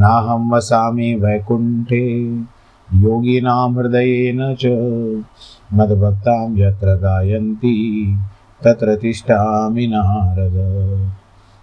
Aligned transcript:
नाहं 0.00 0.50
वसामि 0.50 1.14
वैकुण्ठे 1.14 2.26
योगिनां 2.94 3.74
हृदयेन 3.74 4.56
च 4.60 4.66
मद्भक्तां 5.74 6.58
यत्र 6.58 6.86
गायन्ति 6.86 7.76
तत्र 8.64 8.96
तिष्ठामि 8.96 9.86
नारद 9.86 10.56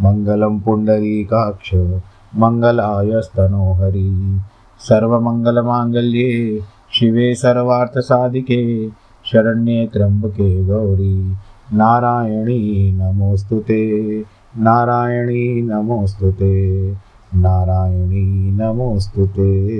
मङ्गलं 0.00 0.60
पुण्डरीकाक्ष 0.60 1.74
मङ्गलायस्तनो 2.36 3.72
हरि 3.72 4.40
सर्वमङ्गलमाङ्गल्ये, 4.78 6.60
शिवे 6.92 7.34
सर्वार्थसाधिके, 7.34 8.88
शरण्ये 9.24 9.86
त्र्यम्बके 9.86 10.64
गौरी। 10.64 11.36
नारायणी, 11.72 12.92
नमोऽस्तु 12.92 13.58
ते। 13.58 14.20
नारायणी, 14.58 15.62
नमोऽस्तु 15.62 16.32
ते। 16.32 16.92
नारायणी, 17.34 18.50
नमोऽस्तु 18.50 19.26
ते। 19.26 19.78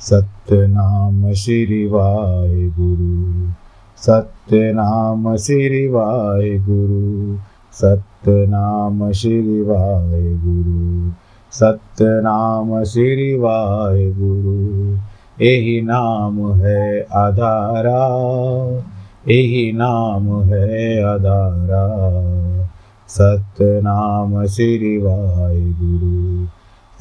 सत्यनाम 0.00 1.32
श्री 1.32 1.86
वाहेगुरु। 1.86 3.50
सत्यनाम 4.00 5.36
श्री 5.36 5.88
वाहेगुरु 5.88 7.38
सत्यनाम 7.72 9.12
श्री 9.12 9.62
वाहेगुरु 9.62 11.12
सत्यनाम 11.52 12.84
श्री 12.84 13.38
वाहेगुरु 13.38 14.96
यही 15.44 15.80
नाम 15.80 16.52
है 16.52 17.00
आधारा। 17.00 18.06
यही 19.28 19.72
नाम 19.72 20.42
है 20.42 21.02
आधारा। 21.02 21.86
सत्यनाम 23.08 24.46
श्री 24.46 24.98
वाहेगुरु 24.98 26.46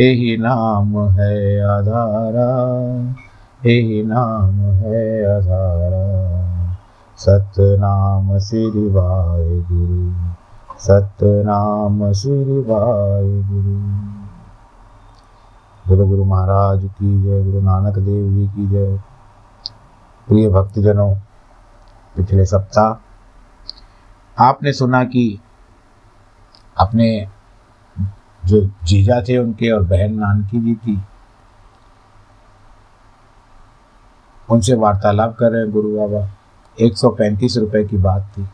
यही 0.00 0.36
नाम 0.36 0.98
है 0.98 1.60
आधारा 1.60 2.50
यही 3.66 4.02
नाम 4.02 4.60
है 4.60 5.24
आधारा। 5.36 6.04
सतनाम 7.18 8.38
श्री 8.38 8.90
वाहेगुरु 8.90 10.12
सतनाम 10.78 12.12
श्री 12.12 12.60
वाहेगुरु 12.60 13.78
गुरु 15.88 16.06
गुरु 16.08 16.24
महाराज 16.24 16.84
की 16.84 17.22
जय, 17.22 17.44
गुरु 17.44 17.60
नानक 17.60 17.98
देव 17.98 18.32
जी 18.32 18.46
की 18.46 18.68
जय। 18.68 19.00
प्रिय 20.28 20.48
भक्तजनों 20.48 21.14
पिछले 22.16 22.44
सप्ताह 22.46 24.44
आपने 24.44 24.72
सुना 24.72 25.02
कि 25.04 25.38
अपने 26.76 27.26
जो 28.46 28.60
जीजा 28.84 29.20
थे 29.22 29.36
उनके 29.38 29.70
और 29.70 29.82
बहन 29.82 30.14
नानकी 30.14 30.60
जी 30.60 30.74
थी, 30.74 30.98
उनसे 34.48 34.74
वार्तालाप 34.74 35.36
कर 35.36 35.50
रहे 35.50 35.62
हैं 35.62 35.70
गुरु 35.72 35.96
बाबा। 35.96 36.26
एक 36.78 36.96
सौ 36.96 37.10
पैंतीस 37.10 37.56
रुपये 37.56 37.84
की 37.84 37.96
बात 37.96 38.32
थी। 38.38 38.46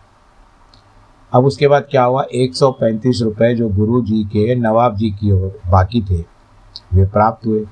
अब 1.32 1.44
उसके 1.44 1.68
बाद 1.68 1.86
क्या 1.90 2.04
हुआ? 2.04 2.22
एक 2.22 2.54
सौ 2.54 2.70
पैंतीस 2.72 3.20
रुपये 3.22 3.54
जो 3.54 3.68
गुरु 3.68 4.02
जी 4.02 4.24
के, 4.24 4.54
नवाब 4.54 4.96
जी 4.96 5.10
की 5.10 5.32
बाकी 5.70 6.02
थे, 6.02 6.24
वे 6.92 7.06
प्राप्त 7.06 7.46
हुए, 7.46 7.64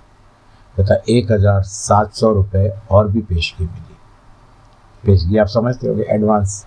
तथा 0.76 1.02
एक 1.08 1.32
हज़ार 1.32 1.62
सात 1.62 2.12
सौ 2.12 2.32
रुपये 2.32 2.72
और 2.90 3.08
भी 3.08 3.20
पेशगी 3.20 3.64
मिली। 3.64 3.95
पेशगी 5.04 5.38
आप 5.38 5.46
समझते 5.46 5.88
होंगे 5.88 6.02
एडवांस 6.02 6.66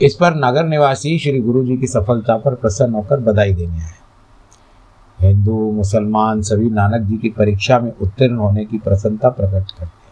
इस 0.00 0.14
पर 0.14 0.34
नगर 0.34 0.64
निवासी 0.64 1.18
श्री 1.18 1.40
गुरु 1.40 1.64
जी 1.64 1.78
की 1.78 1.86
सफलता 1.86 2.36
पर 2.36 2.54
प्रसन्न 2.54 2.94
होकर 2.94 3.20
बधाई 3.20 3.54
देने 3.54 3.78
आए। 3.78 3.96
हिंदू, 5.20 5.72
मुसलमान 5.72 6.42
सभी 6.42 6.70
नानक 6.70 7.02
जी 7.02 7.16
की 7.16 7.28
परीक्षा 7.28 7.78
में 7.78 7.92
उत्तीर्ण 8.02 8.36
होने 8.36 8.64
की 8.64 8.78
प्रसन्नता 8.78 9.28
प्रकट 9.28 9.70
करते 9.70 10.06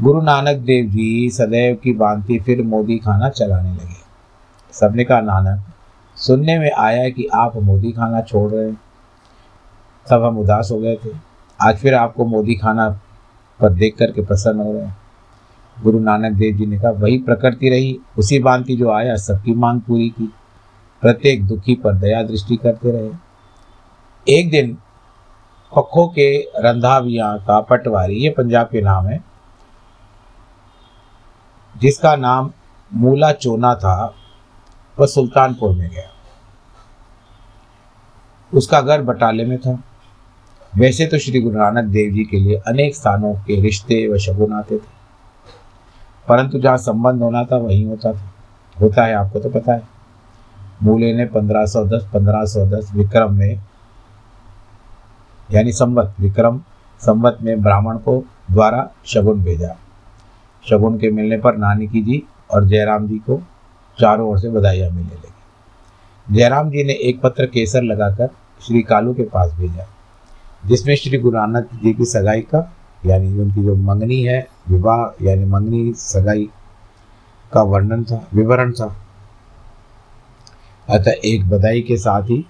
गुरु 0.00 0.22
नानक 0.22 0.56
देव 0.56 0.90
जी 0.90 1.30
सदैव 1.30 1.76
की 1.76 1.92
भांति 1.92 2.38
फिर 2.38 2.62
मोदी 2.62 2.98
खाना 2.98 3.28
चलाने 3.28 3.72
लगे। 3.72 4.06
सबने 4.72 5.04
कहा, 5.04 5.20
नानक, 5.20 5.64
सुनने 6.16 6.58
में 6.58 6.72
आया 6.72 7.08
कि 7.08 7.26
आप 7.34 7.56
मोदी 7.56 7.92
खाना 7.92 8.20
छोड़ 8.20 8.50
रहे 8.50 8.68
हैं। 8.68 8.80
तब 10.10 10.24
हम 10.24 10.38
उदास 10.38 10.68
हो 10.72 10.78
गए 10.78 10.96
थे। 11.04 11.10
आज 11.60 11.76
फिर 11.76 11.94
आपको 11.94 12.24
मोदी 12.24 12.54
खाना 12.54 13.00
पर 13.60 13.72
देख 13.72 13.96
करके 13.98 14.24
प्रसन्न 14.24 14.60
हो 14.60 14.72
रहे 14.72 14.82
हैं। 14.82 14.96
गुरु 15.82 15.98
नानक 15.98 16.32
देव 16.32 16.56
जी 16.56 16.66
ने 16.66 16.78
कहा, 16.78 16.90
वही 16.90 17.18
प्रकृति 17.18 17.68
रही, 17.68 17.98
उसी 18.18 18.38
भांति 18.38 18.76
जो 18.76 18.90
आया, 18.90 19.16
सबकी 19.16 19.54
मांग 19.54 19.80
पूरी 19.80 20.08
की। 20.08 20.32
प्रत्येक 21.00 21.46
दुखी 21.46 21.74
पर 21.74 21.94
दया 21.94 22.22
दृष्टि 22.22 22.56
करते 22.56 22.90
रहे। 22.90 23.10
एक 24.38 24.50
दिन 24.50 24.78
पखों 25.76 26.08
के 26.08 26.40
रंधाविया 26.40 27.36
का 27.36 27.60
पटवारी, 27.60 28.14
ये 28.14 28.30
पंजाब 28.30 28.66
के 28.66 28.82
नाम 28.82 29.06
है, 29.06 29.24
जिसका 31.76 32.16
नाम 32.16 32.52
मूला 32.94 33.32
चोना 33.32 33.74
था, 33.74 34.14
वह 35.00 35.06
सुल्तानपुर 35.06 35.70
में 35.70 35.90
गया। 35.90 36.12
उसका 38.54 38.80
घर 38.80 39.02
बटाले 39.02 39.44
में 39.44 39.58
था। 39.58 39.84
वैसे 40.76 41.06
तो 41.06 41.18
श्री 41.18 41.40
गुरु 41.40 41.58
नानक 41.58 41.84
देव 41.84 42.14
जी 42.14 42.24
के 42.24 42.36
लिए 42.36 42.56
अनेक 42.56 42.96
स्थानों 42.96 43.34
के 43.34 43.60
रिश्ते 43.60 44.08
व 44.08 44.18
शगुन 44.18 44.52
आते 44.52 44.78
थे। 44.78 44.95
परंतु 46.28 46.58
जहाँ 46.58 46.76
संबंध 46.76 47.22
होना 47.22 47.44
था, 47.44 47.56
वहीं 47.56 47.86
होता 47.86 48.12
था। 48.12 48.32
होता 48.80 49.04
है, 49.04 49.14
आपको 49.14 49.38
तो 49.38 49.48
पता 49.48 49.72
है। 49.72 49.82
मूले 50.82 51.14
ने 51.14 51.26
1510 51.26 52.08
1510 52.14 52.92
विक्रम 52.94 53.34
में, 53.34 53.60
यानी 55.52 55.72
संवत, 55.72 56.14
विक्रम 56.20 56.60
संवत 57.00 57.38
में 57.42 57.62
ब्राह्मण 57.62 57.96
को 57.96 58.24
द्वारा 58.50 58.90
शगुन 59.04 59.42
भेजा। 59.42 59.76
शगुन 60.70 60.98
के 60.98 61.10
मिलने 61.10 61.38
पर 61.38 61.56
नानी 61.56 61.86
की 61.86 62.02
जी 62.02 62.22
और 62.50 62.64
जयराम 62.64 63.08
जी 63.08 63.18
को 63.18 63.42
चारों 64.00 64.28
ओर 64.28 64.38
से 64.38 64.48
बधाइयाँ 64.48 64.90
मिलने 64.90 65.14
लगी। 65.14 66.34
जयराम 66.34 66.70
जी 66.70 66.84
ने 66.84 66.92
एक 66.92 67.20
पत्र 67.20 67.46
केसर 67.46 67.82
लगाकर 67.82 68.28
श्री 68.60 68.82
कालू 68.82 69.14
के 69.14 69.22
पास 69.22 69.52
भेजा, 69.52 69.86
जिसमें 70.66 70.96
श्री 70.96 71.18
गुरु 71.18 71.38
नानक 71.38 71.68
जी 71.84 71.92
की 71.92 72.04
सगाई 72.04 72.40
का, 72.40 72.72
यानी 73.06 73.38
उनकी 73.38 73.62
जो 73.62 73.76
मंगनी 73.76 74.22
है 74.22 74.55
विवाह 74.68 75.24
यानी 75.24 75.44
मंगनी 75.44 75.92
सगाई 75.92 76.48
का 77.52 77.62
वर्णन 77.62 78.04
था, 78.04 78.26
विवरण 78.34 78.72
था। 78.72 78.96
अतः 80.90 81.12
एक 81.24 81.48
बधाई 81.48 81.80
के 81.80 81.96
साथ 81.96 82.22
ही 82.22 82.46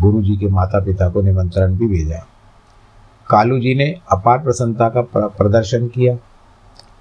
गुरु 0.00 0.22
जी 0.22 0.36
के 0.36 0.48
माता 0.48 0.80
पिता 0.84 1.08
को 1.08 1.22
निमंत्रण 1.22 1.76
भी 1.76 1.86
भेजा। 1.86 2.26
कालू 3.30 3.58
जी 3.58 3.74
ने 3.74 3.94
अपार 4.12 4.38
प्रसन्नता 4.38 4.88
का 4.88 5.28
प्रदर्शन 5.28 5.86
किया। 5.88 6.14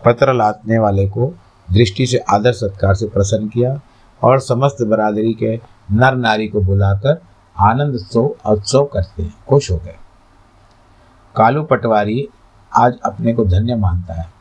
पत्र 0.05 0.33
लादने 0.33 0.79
वाले 0.79 1.07
को 1.09 1.33
दृष्टि 1.73 2.05
से 2.05 2.17
आदर 2.29 2.51
सत्कार 2.51 2.95
से 2.95 3.07
प्रसन्न 3.07 3.47
किया 3.47 3.79
और 4.23 4.39
समस्त 4.39 4.83
बरादरी 4.83 5.33
के 5.33 5.55
नर 5.91 6.15
नारी 6.15 6.47
को 6.47 6.61
बुलाकर 6.61 7.21
आनंद 7.59 7.95
उत्सव 8.45 8.83
करते 8.83 9.23
हैं, 9.23 9.33
खुश 9.49 9.71
हो 9.71 9.77
गए। 9.77 9.95
कालू 11.35 11.63
पटवारी 11.63 12.27
आज 12.77 12.99
अपने 13.05 13.33
को 13.33 13.45
धन्य 13.45 13.75
मानता 13.75 14.13
है। 14.13 14.38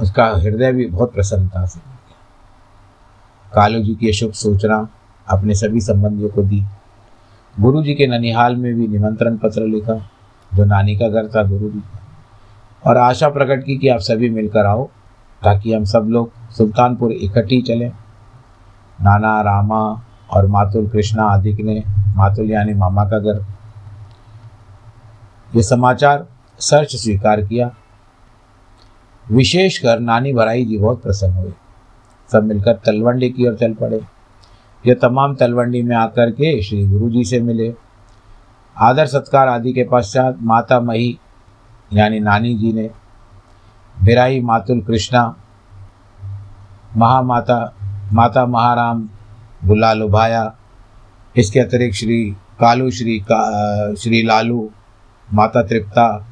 उसका 0.00 0.26
हृदय 0.26 0.72
भी 0.72 0.86
बहुत 0.86 1.12
प्रसन्नता 1.12 1.66
से 1.66 1.80
कालू 3.54 3.82
जी 3.82 3.94
की 3.94 4.12
शुभ 4.12 4.32
सूचना 4.32 4.88
अपने 5.28 5.54
सभी 5.54 5.80
संबंधियों 5.80 6.28
को 6.28 6.42
दी। 6.42 6.64
गुरु 7.60 7.82
जी 7.82 7.94
के 7.94 8.06
ननिहाल 8.06 8.56
में 8.56 8.74
भी 8.74 8.88
निमंत्रण 8.88 9.36
पत्र 9.36 9.62
लिखा, 9.62 9.94
जो 10.54 10.64
नानी 10.64 10.96
का 10.96 11.08
घर 11.08 11.28
था 11.28 11.42
गुरु 11.42 11.70
जी 11.70 11.82
और 12.86 12.96
आशा 12.96 13.28
प्रकट 13.28 13.64
की 13.64 13.78
कि 13.78 13.88
आप 13.88 14.00
सभी 14.00 14.30
मिलकर 14.30 14.66
आओ, 14.66 14.84
ताकि 15.42 15.74
हम 15.74 15.84
सब 15.84 16.06
लोग 16.10 16.32
सुल्तानपुर 16.50 17.12
इकट्ठी 17.12 17.62
चलें। 17.62 17.92
नाना, 19.02 19.40
रामा 19.40 20.02
और 20.30 20.46
मातुल 20.46 20.88
कृष्णा 20.88 21.24
आदि 21.24 21.52
ने 21.52 21.84
मातुल 22.16 22.50
यानी 22.50 22.74
मामा 22.74 23.04
का 23.04 23.18
घर। 23.18 23.44
ये 25.56 25.62
समाचार 25.62 26.26
सर्च 26.58 26.96
स्वीकार 26.96 27.40
किया। 27.40 27.70
विशेषकर 29.30 29.98
नानी 29.98 30.32
भराई 30.32 30.64
जी 30.64 30.78
बहुत 30.78 31.02
प्रसन्न 31.02 31.32
हुए। 31.32 31.52
सब 32.32 32.44
मिलकर 32.44 32.74
तलवंडी 32.74 33.30
की 33.30 33.48
ओर 33.48 33.54
चल 33.54 33.74
पड़े। 33.74 34.00
ये 34.86 34.94
तमाम 34.94 35.34
तलवंडी 35.34 35.82
में 35.82 35.96
आकर 35.96 36.30
के 36.30 36.62
श्री 36.62 36.86
गुरु 36.86 37.10
जी 37.10 37.24
से 37.24 37.40
मिले। 37.40 37.74
आदर 38.76 39.06
सत्कार 39.06 39.48
आदि 39.48 39.72
के 39.72 39.84
पश्चात 39.92 40.38
माता 40.42 40.80
मही, 40.80 41.18
यानी 41.92 42.20
नानी 42.20 42.54
जी 42.54 42.72
ने, 42.72 42.90
बिराई 44.04 44.40
मातुल 44.40 44.80
कृष्णा, 44.80 45.36
महामाता, 46.96 47.76
माता 48.12 48.46
महाराम, 48.46 49.08
बुला 49.64 49.92
लुभाया। 49.92 50.54
इसके 51.36 51.60
अतिरिक्त 51.60 51.96
श्री 51.96 52.36
कालू, 52.60 52.90
श्री 52.90 53.18
का, 53.18 53.94
श्री 53.94 54.22
लालू, 54.22 54.70
माता 55.34 55.62
तृप्ता, 55.62 56.26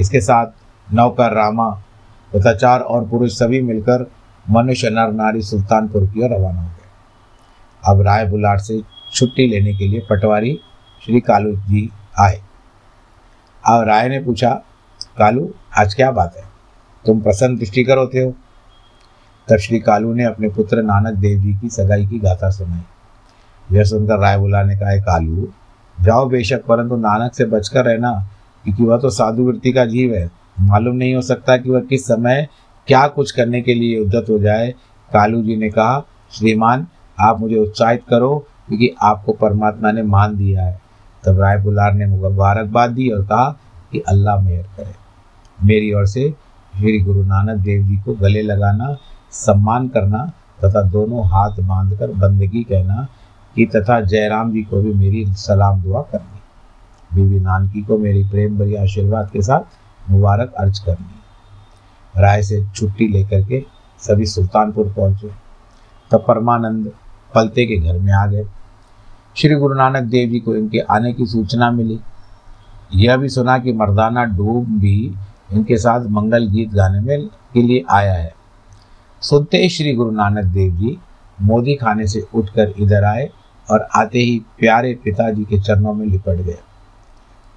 इसके 0.00 0.20
साथ 0.20 0.46
नौकर 0.94 1.32
रामा 1.32 1.82
तथा 2.36 2.54
चार 2.54 2.80
और 2.80 3.08
पुरुष 3.08 3.32
सभी 3.32 3.62
मिलकर 3.62 4.10
मनुष्य, 4.50 4.90
नर, 4.90 5.12
नारी, 5.12 5.42
सुल्तानपुर 5.42 6.06
की 6.06 6.22
ओर 6.22 6.30
रवाना 6.30 6.62
हो 6.62 6.68
गए। 6.68 6.88
अब 7.84 8.00
राय 8.00 8.26
बुलाट 8.26 8.58
से 8.58 8.82
छुट्टी 9.14 9.46
लेने 9.46 9.74
के 9.74 9.86
लिए 9.86 10.00
पटवारी 10.10 10.60
श्री 11.04 11.20
कालू 11.20 11.56
जी 11.56 11.90
आए। 12.18 12.42
अब 13.66 13.82
राय 13.82 14.08
ने 14.08 14.20
पूछा, 14.20 14.50
कालू, 15.18 15.54
आज 15.78 15.94
क्या 15.94 16.10
बात 16.10 16.36
है? 16.36 16.44
तुम 17.06 17.20
प्रसन्न 17.20 17.50
दृष्टि 17.50 17.64
दृष्टिकर 17.64 17.98
होते 17.98 18.18
हो? 18.20 18.34
तब 19.48 19.56
श्री 19.56 19.80
कालू 19.80 20.14
ने 20.14 20.24
अपने 20.24 20.48
पुत्र 20.48 20.82
नानक 20.82 21.14
देव 21.14 21.40
जी 21.40 21.54
की 21.54 21.68
सगाई 21.68 22.06
की 22.06 22.18
गाथा 22.18 22.50
सुनाई। 22.50 22.80
यह 23.76 23.84
सुनकर 23.84 24.18
राय 24.18 24.38
बुलाने 24.38 24.76
का 24.76 24.90
है 24.90 25.00
कालू, 25.00 25.48
जाओ 26.00 26.26
बेशक, 26.26 26.64
परंतु 26.64 26.96
नानक 26.96 27.34
से 27.34 27.44
बचकर 27.44 27.84
रहना, 27.84 28.28
क्योंकि 28.64 28.82
वह 28.82 28.98
तो 28.98 29.10
साधु 29.10 29.42
वृत्ति 29.42 29.72
का 29.72 29.84
जीव 29.84 30.14
है। 30.14 30.37
मालूम 30.60 30.96
नहीं 30.96 31.14
हो 31.14 31.22
सकता 31.22 31.56
कि 31.56 31.70
वह 31.70 31.80
किस 31.80 32.04
समय 32.04 32.48
क्या 32.86 33.08
कुछ 33.08 33.30
करने 33.30 33.62
के 33.62 33.74
लिए 33.74 33.98
उद्यत 33.98 34.26
हो 34.30 34.38
जाए। 34.38 34.74
कालू 35.12 35.42
जी 35.42 35.56
ने 35.56 35.70
कहा, 35.70 36.04
श्रीमान, 36.30 36.86
आप 37.20 37.40
मुझे 37.40 37.58
उत्साहित 37.58 38.02
करो 38.08 38.46
क्योंकि 38.68 38.94
आपको 39.02 39.32
परमात्मा 39.32 39.92
ने 39.92 40.02
मान 40.02 40.36
दिया 40.36 40.64
है। 40.64 40.80
तब 41.26 41.40
राय 41.40 41.58
बुलार 41.58 41.94
ने 41.94 42.06
मुबारकबाद 42.06 42.90
दी 42.90 43.08
और 43.08 43.22
कहा 43.22 43.58
कि 43.92 43.98
अल्लाह 43.98 44.40
मेहर 44.40 44.62
करे। 44.62 44.94
मेरी 45.64 45.92
ओर 45.92 46.06
से 46.06 46.34
श्री 46.78 47.00
गुरु 47.00 47.22
नानक 47.22 47.60
देव 47.60 47.82
जी 47.82 47.96
को 47.96 48.14
गले 48.14 48.42
लगाना, 48.42 48.96
सम्मान 49.30 49.88
करना 49.88 50.32
तथा 50.64 50.82
दोनों 50.82 51.26
हाथ 51.26 51.50
बांधकर 51.50 52.12
बंदगी 52.12 52.62
कहना 52.62 53.08
कि 53.56 53.66
तथा 53.66 54.00
जयराम 54.00 54.52
जी 54.52 54.62
को 54.62 54.82
भी 54.82 54.94
मेरी 54.94 55.26
सलाम 55.26 55.82
दुआ 55.82 56.02
करनी। 56.02 56.40
बीवी 57.14 57.40
नानकी 57.40 57.82
को 57.82 57.98
मेरी 57.98 58.24
प्रेम 58.24 58.58
भरी 58.58 58.74
आशीर्वाद 58.74 59.30
के 59.30 59.42
साथ 59.42 59.60
मुबारक 60.10 60.52
अर्ज़ 60.52 60.84
कर 60.84 60.94
करनी 60.94 62.20
राय 62.22 62.42
से 62.42 62.66
छुट्टी 62.76 63.08
लेकर 63.08 63.44
के 63.44 63.64
सभी 63.98 64.26
सुल्तानपुर 64.26 64.92
पहुँचे। 64.96 65.30
तब 66.10 66.24
परमानंद 66.28 66.92
पलते 67.34 67.66
के 67.66 67.76
घर 67.76 67.98
में 67.98 68.12
आ 68.12 68.26
गए। 68.26 68.44
श्री 69.36 69.54
गुरु 69.54 69.74
नानक 69.74 70.02
देव 70.02 70.28
जी 70.30 70.40
को 70.40 70.54
इनके 70.54 70.78
आने 70.78 71.12
की 71.12 71.26
सूचना 71.26 71.70
मिली। 71.70 72.00
यह 72.94 73.16
भी 73.16 73.28
सुना 73.28 73.58
कि 73.58 73.72
मर्दाना 73.72 74.24
डूब 74.24 74.66
भी 74.66 75.14
इनके 75.52 75.76
साथ 75.76 76.06
मंगल 76.06 76.46
गीत 76.46 76.70
गाने 76.70 77.00
में 77.00 77.26
के 77.26 77.62
लिए 77.62 77.84
आया 77.90 78.14
है। 78.14 78.34
सुनते 79.20 79.56
ही 79.56 79.68
श्री 79.68 79.92
गुरु 79.92 80.10
नानक 80.10 80.44
देव 80.44 80.72
जी 80.72 80.98
मोदी 81.42 81.74
खाने 81.74 82.06
से 82.06 82.26
उठकर 82.34 82.74
इधर 82.78 83.04
आए 83.04 83.30
और 83.70 83.88
आते 83.96 84.18
ही 84.18 84.42
प्यारे 84.58 84.98
पिताजी 85.04 85.44
के 85.44 85.60
चरणों 85.60 85.94
में 85.94 86.06
लिपट 86.06 86.34
गए। 86.34 86.58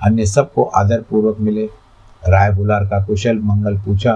अन्य 0.03 0.25
सबको 0.25 0.63
आदरपूर्वक 0.63 1.37
मिले। 1.39 1.69
राय 2.23 2.51
बुलार 2.51 2.85
का 2.85 3.03
कुशल 3.05 3.39
मंगल 3.39 3.77
पूछा। 3.77 4.13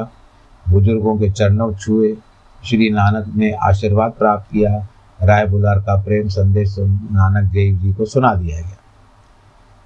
बुज़ुर्गों 0.66 1.18
के 1.18 1.30
चरणों 1.32 1.74
छुए। 1.74 2.16
श्री 2.64 2.90
नानक 2.90 3.34
ने 3.36 3.52
आशीर्वाद 3.64 4.12
प्राप्त 4.12 4.52
किया। 4.52 4.76
राय 5.20 5.46
बुलार 5.46 5.80
का 5.80 5.96
प्रेम 6.04 6.28
संदेश 6.28 6.76
नानक 6.80 7.52
देव 7.52 7.78
जी 7.78 7.94
को 7.94 8.06
सुना 8.06 8.34
दिया 8.36 8.60
गया। 8.62 8.78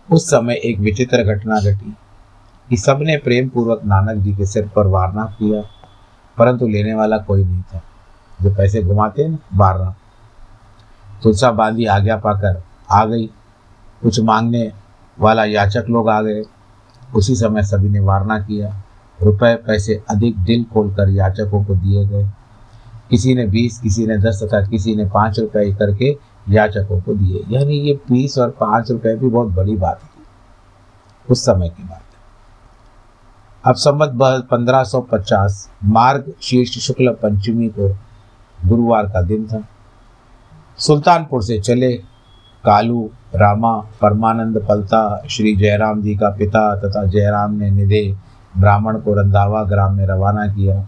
उस 0.09 0.25
समय 0.25 0.59
एक 0.63 0.79
विचित्र 0.79 1.23
घटना 1.25 1.59
घटी 1.61 1.95
कि 2.69 2.77
सबने 2.77 3.17
प्रेम 3.17 3.49
पूर्वक 3.49 3.81
नानक 3.85 4.17
जी 4.17 4.35
के 4.35 4.45
सिर 4.45 4.67
पर 4.67 4.87
वारना 4.87 5.25
किया, 5.39 5.61
परंतु 6.37 6.67
लेने 6.67 6.93
वाला 6.93 7.17
कोई 7.17 7.43
नहीं 7.43 7.61
था। 7.63 7.81
जो 8.41 8.53
पैसे 8.55 8.81
घुमाते 8.83 9.21
हैं 9.21 9.29
ना 9.29 9.37
वारना 9.55 9.95
तुलसा 11.23 11.51
बांधी 11.51 11.85
आज्ञा 11.87 12.17
पाकर 12.17 12.61
आ 12.91 13.03
गई। 13.05 13.25
कुछ 14.03 14.19
मांगने 14.19 14.71
वाला 15.17 15.45
याचक 15.45 15.85
लोग 15.89 16.09
आ 16.09 16.21
गए। 16.21 16.43
उसी 17.15 17.35
समय 17.35 17.63
सभी 17.63 17.89
ने 17.89 17.99
वारना 17.99 18.39
किया। 18.39 18.75
रुपए 19.23 19.55
पैसे 19.55 20.01
अधिक 20.09 20.37
दिल 20.37 20.63
खोलकर 20.63 21.09
याचकों 21.09 21.63
को 21.63 21.75
दिए 21.75 22.05
गए। 22.05 22.27
किसी 23.09 23.33
ने 23.35 23.45
बीस, 23.45 23.79
किसी 23.79 24.05
ने 24.07 24.17
दस 24.17 24.43
तथा 24.43 24.65
किसी 24.67 24.95
ने 24.95 25.05
पाँच 25.05 25.39
रुपए 25.39 25.71
करके 25.73 26.17
याचकों 26.49 26.99
को 27.01 27.13
दिए। 27.13 27.43
यानी 27.49 27.79
ये 27.79 27.93
बीस 28.11 28.37
और 28.37 28.49
पाँच 28.49 28.91
रुपए 28.91 29.15
भी 29.15 29.29
बहुत 29.29 29.47
बड़ी 29.47 29.75
बात 29.75 30.01
थी। 30.03 30.23
उस 31.29 31.45
समय 31.45 31.69
की 31.69 31.83
बात 31.83 32.01
अब 33.63 33.75
संबत 33.75 34.11
पंद्रह 34.51 34.83
सौ 34.83 35.01
पचास 35.01 35.69
मार्ग 35.83 36.33
शीर्ष 36.41 36.77
शुक्ल 36.79 37.13
पंचमी 37.13 37.67
को 37.69 37.89
गुरुवार 38.65 39.05
का 39.05 39.21
दिन 39.21 39.45
था। 39.47 39.63
सुल्तानपुर 40.77 41.43
से 41.43 41.59
चले 41.59 41.91
कालू, 42.65 43.09
रामा, 43.35 43.77
परमानंद 43.77 44.65
पलता, 44.69 45.23
श्री 45.29 45.55
जयराम 45.55 46.01
जी 46.01 46.15
का 46.15 46.29
पिता 46.29 46.75
तथा 46.75 47.05
जयराम 47.05 47.53
ने 47.53 47.71
निधे 47.71 48.15
ब्राह्मण 48.57 48.97
को 48.97 49.13
रंधावा 49.13 49.63
ग्राम 49.63 49.93
में 49.93 50.05
रवाना 50.05 50.47
किया। 50.47 50.85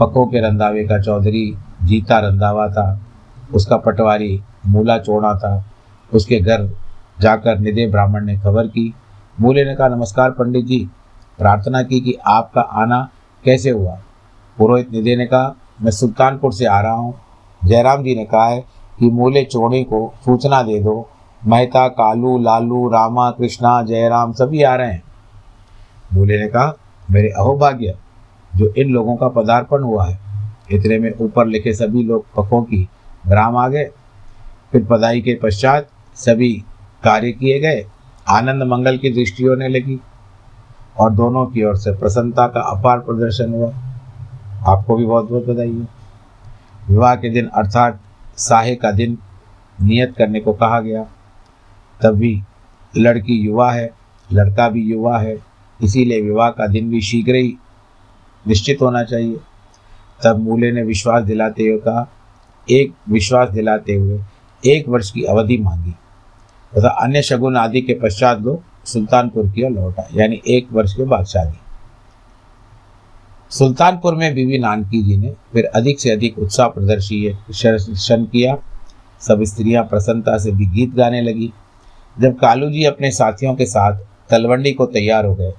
पक्कों 0.00 0.26
के 0.26 0.40
रंधावे 0.40 0.84
का 0.84 0.98
चौधरी 0.98 1.58
जीता 1.82 2.18
रंधावा 2.18 2.68
था। 2.68 3.00
उसका 3.54 3.76
पटवारी 3.76 4.42
मूला 4.66 4.98
चोड़ा 4.98 5.34
था। 5.34 5.64
उसके 6.14 6.40
घर 6.40 6.70
जाकर 7.20 7.58
निधे 7.58 7.86
ब्राह्मण 7.86 8.24
ने 8.24 8.38
खबर 8.38 8.66
की। 8.66 8.94
मूले 9.40 9.64
ने 9.64 9.74
कहा, 9.74 9.88
नमस्कार 9.88 10.30
पंडित 10.30 10.64
जी। 10.64 10.88
प्रार्थना 11.38 11.82
की 11.82 12.00
कि 12.00 12.14
आपका 12.26 12.60
आना 12.60 13.08
कैसे 13.44 13.70
हुआ? 13.70 13.98
पुरोहित 14.58 14.92
निधे 14.92 15.16
ने 15.16 15.26
कहा, 15.26 15.56
मैं 15.82 15.90
सुल्तानपुर 15.90 16.52
से 16.52 16.66
आ 16.66 16.80
रहा 16.80 16.92
हूँ। 16.92 17.14
जयराम 17.64 18.02
जी 18.02 18.14
ने 18.14 18.24
कहा 18.24 18.46
है 18.46 18.77
कि 18.98 19.10
मूले 19.10 19.44
चोड़ी 19.44 19.84
को 19.84 20.14
सूचना 20.24 20.62
दे 20.62 20.80
दो। 20.80 21.10
मेहता, 21.46 21.88
कालू, 21.88 22.38
लालू, 22.38 22.88
रामा, 22.88 23.30
कृष्णा, 23.30 23.82
जयराम, 23.82 24.32
सभी 24.32 24.62
आ 24.62 24.74
रहे 24.74 24.92
हैं। 24.92 25.02
मूले 26.14 26.38
ने 26.38 26.48
कहा, 26.48 26.76
मेरे 27.10 27.28
अहोभाग्य, 27.28 27.98
जो 28.56 28.66
इन 28.66 28.90
लोगों 28.90 29.16
का 29.16 29.28
पदार्पण 29.28 29.82
हुआ 29.82 30.06
है। 30.06 30.18
इतने 30.72 30.98
में 30.98 31.12
ऊपर 31.20 31.46
लिखे 31.46 31.72
सभी 31.72 32.02
लोग 32.02 32.24
पकों 32.36 32.62
की 32.62 32.88
ग्राम 33.28 33.56
आ 33.56 33.68
गए। 33.68 33.90
फिर 34.72 34.84
पदाई 34.84 35.20
के 35.20 35.34
पश्चात 35.42 35.88
सभी 36.14 36.64
कार्य 37.04 37.32
किए 37.32 37.60
गए। 37.60 37.86
आनंद 38.28 38.62
मंगल 38.62 38.98
की 38.98 39.10
दृष्टि 39.10 39.44
होने 39.44 39.68
लगी 39.68 40.00
और 41.00 41.10
दोनों 41.10 41.46
की 41.46 41.64
ओर 41.64 41.76
से 41.76 41.92
प्रसन्नता 41.92 42.46
का 42.46 42.60
अपार 42.60 42.98
प्रदर्शन 42.98 43.52
हुआ। 43.52 43.72
आपको 44.66 44.96
भी 44.96 45.06
बहुत 45.06 45.30
बहुत 45.30 45.46
बधाई 45.46 45.72
है। 45.72 45.88
विवाह 46.90 47.14
के 47.14 47.30
दिन 47.30 47.46
अर्थात 47.46 48.00
साहे 48.38 48.74
का 48.74 48.90
दिन 48.90 49.18
नियत 49.82 50.14
करने 50.18 50.40
को 50.40 50.52
कहा 50.52 50.80
गया। 50.80 51.02
तब 52.02 52.14
भी 52.14 52.42
लड़की 52.96 53.34
युवा 53.34 53.72
है, 53.72 53.90
लड़का 54.32 54.68
भी 54.68 54.82
युवा 54.82 55.18
है, 55.18 55.36
इसीलिए 55.82 56.20
विवाह 56.20 56.50
का 56.50 56.66
दिन 56.66 56.90
भी 56.90 57.00
शीघ्र 57.00 57.34
ही 57.34 57.56
निश्चित 58.46 58.78
होना 58.82 59.04
चाहिए। 59.04 59.36
तब 60.24 60.38
मूले 60.38 60.72
ने 60.72 60.82
विश्वास 60.82 61.24
दिलाते 61.24 61.62
हुए 61.62 61.78
कहा, 61.78 62.08
एक 62.70 62.92
विश्वास 63.08 63.48
दिलाते 63.48 63.94
हुए 63.94 64.20
एक 64.66 64.88
वर्ष 64.88 65.10
की 65.10 65.22
अवधि 65.22 65.58
मांगी। 65.58 65.90
तथा 66.76 66.88
अन्य 66.88 67.22
शगुन 67.22 67.56
आदि 67.56 67.80
के 67.80 67.94
पश्चात 67.94 68.40
लोग 68.40 68.86
सुल्तानपुर 68.86 69.48
की 69.48 69.62
ओर 69.62 69.70
लौटा, 69.70 70.08
यानी 70.14 70.42
एक 70.46 70.72
वर्ष 70.72 70.94
के 70.94 71.04
बाद 71.04 71.24
शादी। 71.24 71.58
सुल्तानपुर 73.50 74.14
में 74.14 74.34
बीवी 74.34 74.58
नानकी 74.58 75.02
जी 75.02 75.16
ने 75.16 75.32
फिर 75.52 75.64
अधिक 75.64 76.00
से 76.00 76.10
अधिक 76.10 76.38
उत्साह 76.38 76.68
प्रदर्शन 76.68 78.24
किया। 78.24 78.56
सब 79.20 79.42
स्त्रियाँ 79.42 79.84
प्रसन्नता 79.84 80.36
से 80.38 80.50
भी 80.52 80.66
गीत 80.66 80.94
गाने 80.94 81.20
लगी। 81.20 81.52
जब 82.20 82.38
कालू 82.38 82.70
जी 82.70 82.84
अपने 82.84 83.10
साथियों 83.10 83.54
के 83.54 83.66
साथ 83.66 84.00
तलवंडी 84.30 84.72
को 84.72 84.86
तैयार 84.86 85.24
हो 85.24 85.34
गए, 85.34 85.52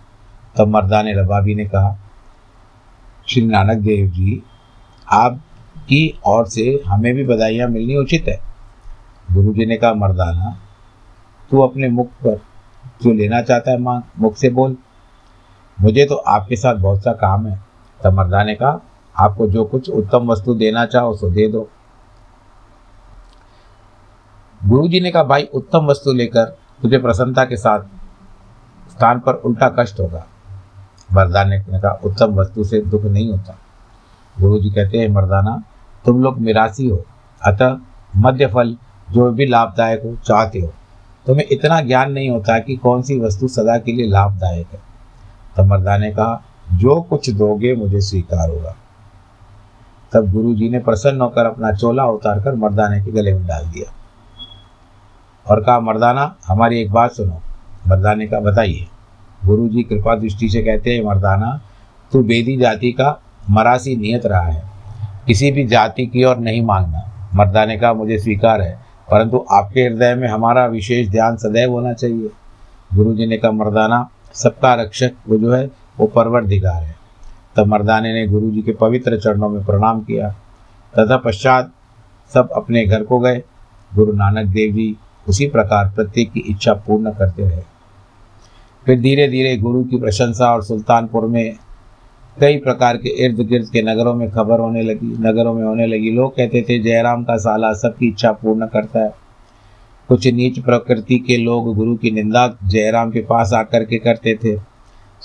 तब 0.58 0.68
मर्दाने 0.68 1.14
रबाबी 1.14 1.56
ने 1.56 1.66
कहा, 1.66 1.98
श्री 3.28 3.42
नानक 3.42 3.78
देव 3.78 4.08
जी, 4.08 4.44
आपकी 5.08 6.20
ओर 6.28 6.46
से 6.48 6.84
हमें 6.88 7.14
भी 7.16 7.24
बधाइयाँ 7.24 7.68
मिलनी 7.70 7.96
उचित 7.96 8.28
है। 8.28 8.40
गुरु 9.32 9.54
जी 9.54 9.66
ने 9.66 9.78
कहा, 9.78 9.94
मर्दाना, 9.94 10.58
तू 11.52 11.62
अपने 11.62 11.90
मुख 11.90 12.08
पर 12.08 12.42
जो 13.04 13.14
लेना 13.14 13.42
चाहता 13.42 13.72
है 13.72 13.78
माँ 13.78 14.12
मुख 14.20 14.36
से 14.36 14.50
बोल। 14.50 14.78
मुझे 15.82 16.06
तो 16.06 16.16
आपके 16.16 16.56
साथ 16.56 16.76
बहुत 16.76 17.04
सा 17.04 17.14
काम 17.14 17.48
है। 17.48 17.69
तब 18.04 18.14
मर्दा 18.14 18.44
ने 18.44 18.56
कहा, 18.56 18.80
आपको 19.20 19.48
जो 19.48 19.66
कुछ 19.66 19.90
उत्तम 19.90 20.32
वस्तु 20.32 20.54
देना 20.54 20.86
चाहो 20.86 21.16
सो 21.16 21.30
दे 21.30 21.48
दो। 21.48 21.70
गुरु 24.66 24.88
जी 24.88 25.00
ने 25.00 25.12
कहा, 25.12 25.24
भाई, 25.24 25.44
उत्तम 25.44 25.80
वस्तु 25.80 26.14
लेकर 26.14 26.46
तुझे 26.82 26.98
प्रसन्नता 26.98 27.46
के 27.46 27.58
साथ 27.58 27.80
स्थान 28.92 29.20
पर 29.20 29.34
उल्टा 29.34 29.70
कष्ट 29.70 30.00
होगा। 30.00 30.26
मर्दाने 31.14 31.58
ने 31.58 31.80
कहा, 31.80 32.00
उत्तम 32.04 32.26
वस्तु 32.26 32.64
से 32.64 32.82
दुख 32.82 33.04
नहीं 33.04 33.32
होता। 33.32 33.58
गुरु 34.42 34.60
जी 34.60 34.70
कहते 34.70 34.98
हैं, 34.98 35.10
मर्दाना, 35.10 35.64
तुम 36.06 36.24
लोग 36.24 36.40
मिरासी 36.40 36.88
हो। 36.88 37.06
अतः 37.46 37.78
मध्य 38.16 38.48
फल 38.48 38.78
जो 39.12 39.32
भी 39.32 39.46
लाभदायक 39.46 40.04
हो, 40.06 40.16
चाहते 40.16 40.60
हो। 40.60 40.74
तुम्हें 41.26 41.46
इतना 41.52 41.82
ज्ञान 41.82 42.12
नहीं 42.12 42.30
होता 42.30 42.60
कि 42.60 42.76
कौन 42.76 43.02
सी 43.02 43.20
वस्तु 43.20 43.48
सदा 43.48 43.78
के 43.78 43.92
लिए 43.92 44.08
लाभदायक 44.08 44.68
है। 44.74 44.80
तो 45.58 45.64
मर्दा 45.64 45.98
ने 45.98 46.12
कहा 46.12 46.44
जो 46.74 47.02
कुछ 47.02 47.30
दोगे 47.30 47.76
मुझे 47.76 48.02
स्वीकार 48.02 48.50
होगा। 48.50 48.76
तब 50.14 50.32
गुरु 50.32 50.56
जी 50.56 50.70
ने 50.70 50.80
प्रसन्न 50.80 51.22
होकर 51.22 51.46
अपना 51.46 51.72
चोला 51.72 52.06
उतार 52.06 52.40
कर 52.40 52.56
मर्दाने 52.56 53.06
के 53.06 53.12
गले 53.12 53.34
में 53.34 53.48
डाल 53.48 53.66
दिया। 53.66 53.94
और 55.50 55.64
कहा, 55.64 55.80
मर्दाना, 55.80 56.36
हमारी 56.48 56.82
एक 56.82 56.92
बात 56.92 57.12
सुनो। 57.12 57.42
मर्दाने 57.88 58.28
का 58.28 58.40
बताइए। 58.40 58.88
गुरु 59.46 59.70
जी 59.70 59.84
कृपा 59.84 60.16
दृष्टि 60.16 60.50
से 60.50 60.62
कहते 60.62 60.90
हैं, 60.90 61.04
मर्दाना, 61.04 61.62
तू 62.12 62.24
बेदी 62.24 62.58
जाति 62.58 62.92
का 62.92 63.22
मरासी 63.50 63.96
नियत 63.96 64.26
रहा 64.26 64.42
है। 64.42 64.64
किसी 65.28 65.52
भी 65.52 65.68
जाति 65.68 66.06
की 66.06 66.24
ओर 66.24 66.38
नहीं 66.38 66.62
मांगना। 66.62 67.30
मर्दाने 67.36 67.78
का 67.78 67.94
मुझे 67.94 68.20
स्वीकार 68.20 68.62
है, 68.62 68.80
परंतु 69.12 69.46
आपके 69.52 69.82
हृदय 69.82 70.16
में 70.16 70.28
हमारा 70.28 70.66
विशेष 70.66 71.10
ध्यान 71.10 71.38
सदैव 71.38 71.72
होना 71.72 71.94
चाहिए। 71.94 72.30
गुरु 72.94 73.14
जी 73.14 73.26
ने 73.26 73.38
कहा, 73.38 73.52
मर्दाना, 73.52 74.10
सबका 74.34 74.74
रक्षक 74.74 75.12
वो 75.30 75.38
जो 75.38 75.54
है 75.54 75.79
वो 76.00 76.08
परवर 76.08 76.44
दिगार 76.44 76.84
है। 76.84 76.96
तब 77.56 77.68
मर्दाने 77.68 78.14
ने 78.14 78.28
गुरु 78.28 78.52
जी 78.52 78.62
के 78.62 78.72
पवित्र 78.72 79.20
चरणों 79.20 79.50
में 79.50 79.66
प्रणाम 79.66 80.02
किया। 80.02 80.30
तथा 81.00 81.18
पश्चात 81.18 81.72
सब 82.34 82.50
अपने 82.50 82.86
घर 82.86 83.04
को 83.04 83.20
गए। 83.20 83.44
गुरु 83.96 84.14
नानक 84.14 84.48
देव 84.48 84.74
जी 84.74 84.96
उसी 85.30 85.48
प्रकार 85.48 85.92
प्रत्येक 85.96 86.32
की 86.32 86.40
इच्छा 86.40 86.74
पूर्ण 86.74 87.12
करते 87.12 87.50
रहे। 87.50 87.62
फिर 88.86 89.00
धीरे 89.00 89.28
धीरे 89.28 89.58
गुरु 89.58 89.84
की 89.84 89.98
प्रशंसा 89.98 90.54
और 90.54 90.64
सुल्तानपुर 90.64 91.26
में 91.26 91.56
कई 92.40 92.58
प्रकार 92.58 92.98
के 92.98 93.26
इर्द 93.26 93.40
गिर्द 93.40 93.70
के 93.70 93.82
नगरों 93.82 94.14
में 94.14 94.32
खबर 94.32 94.60
होने 94.60 94.82
लगी, 94.82 95.08
नगरों 95.08 95.54
में 95.54 95.64
होने 95.64 95.88
लगी। 95.88 96.12
लोग 96.12 96.36
कहते 96.36 96.62
थे, 96.62 96.80
जयराम 96.80 97.24
का 97.24 97.38
साला 97.38 97.74
सबकी 97.74 98.08
इच्छा 98.08 98.32
पूर्ण 98.32 98.68
करता 98.68 99.00
है। 99.00 99.14
कुछ 100.08 100.28
नीच 100.28 100.60
प्रकृति 100.60 101.20
के 101.20 101.38
लोग 101.38 101.76
गुरु 101.76 101.96
की 101.96 102.12
निंदा 102.12 102.58
जयराम 102.68 103.12
के 103.12 103.20
पास 103.20 103.54
आकर 103.54 103.84
के 103.84 103.98
करते 103.98 104.36
थे। 104.36 104.69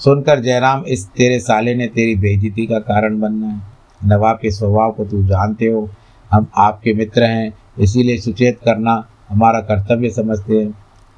सुनकर 0.05 0.41
जयराम, 0.41 0.85
इस 0.89 1.09
तेरे 1.09 1.41
साले 1.41 1.75
ने 1.75 1.87
तेरी 1.87 2.15
बेजती 2.15 2.67
का 2.67 2.79
कारण 2.79 3.21
बनना 3.21 3.47
है। 3.47 3.61
नवाब 4.07 4.39
के 4.43 4.51
स्वभाव 4.51 4.93
को 4.93 5.05
तू 5.05 5.23
जानते 5.23 5.67
हो। 5.67 5.91
हम 6.31 6.47
आपके 6.57 6.95
मित्र 6.95 7.23
हैं, 7.23 7.55
इसीलिए 7.79 8.19
सुचेत 8.19 8.59
करना 8.65 9.09
हमारा 9.29 9.61
कर्तव्य 9.61 10.11
समझते 10.11 10.55
हैं। 10.55 10.69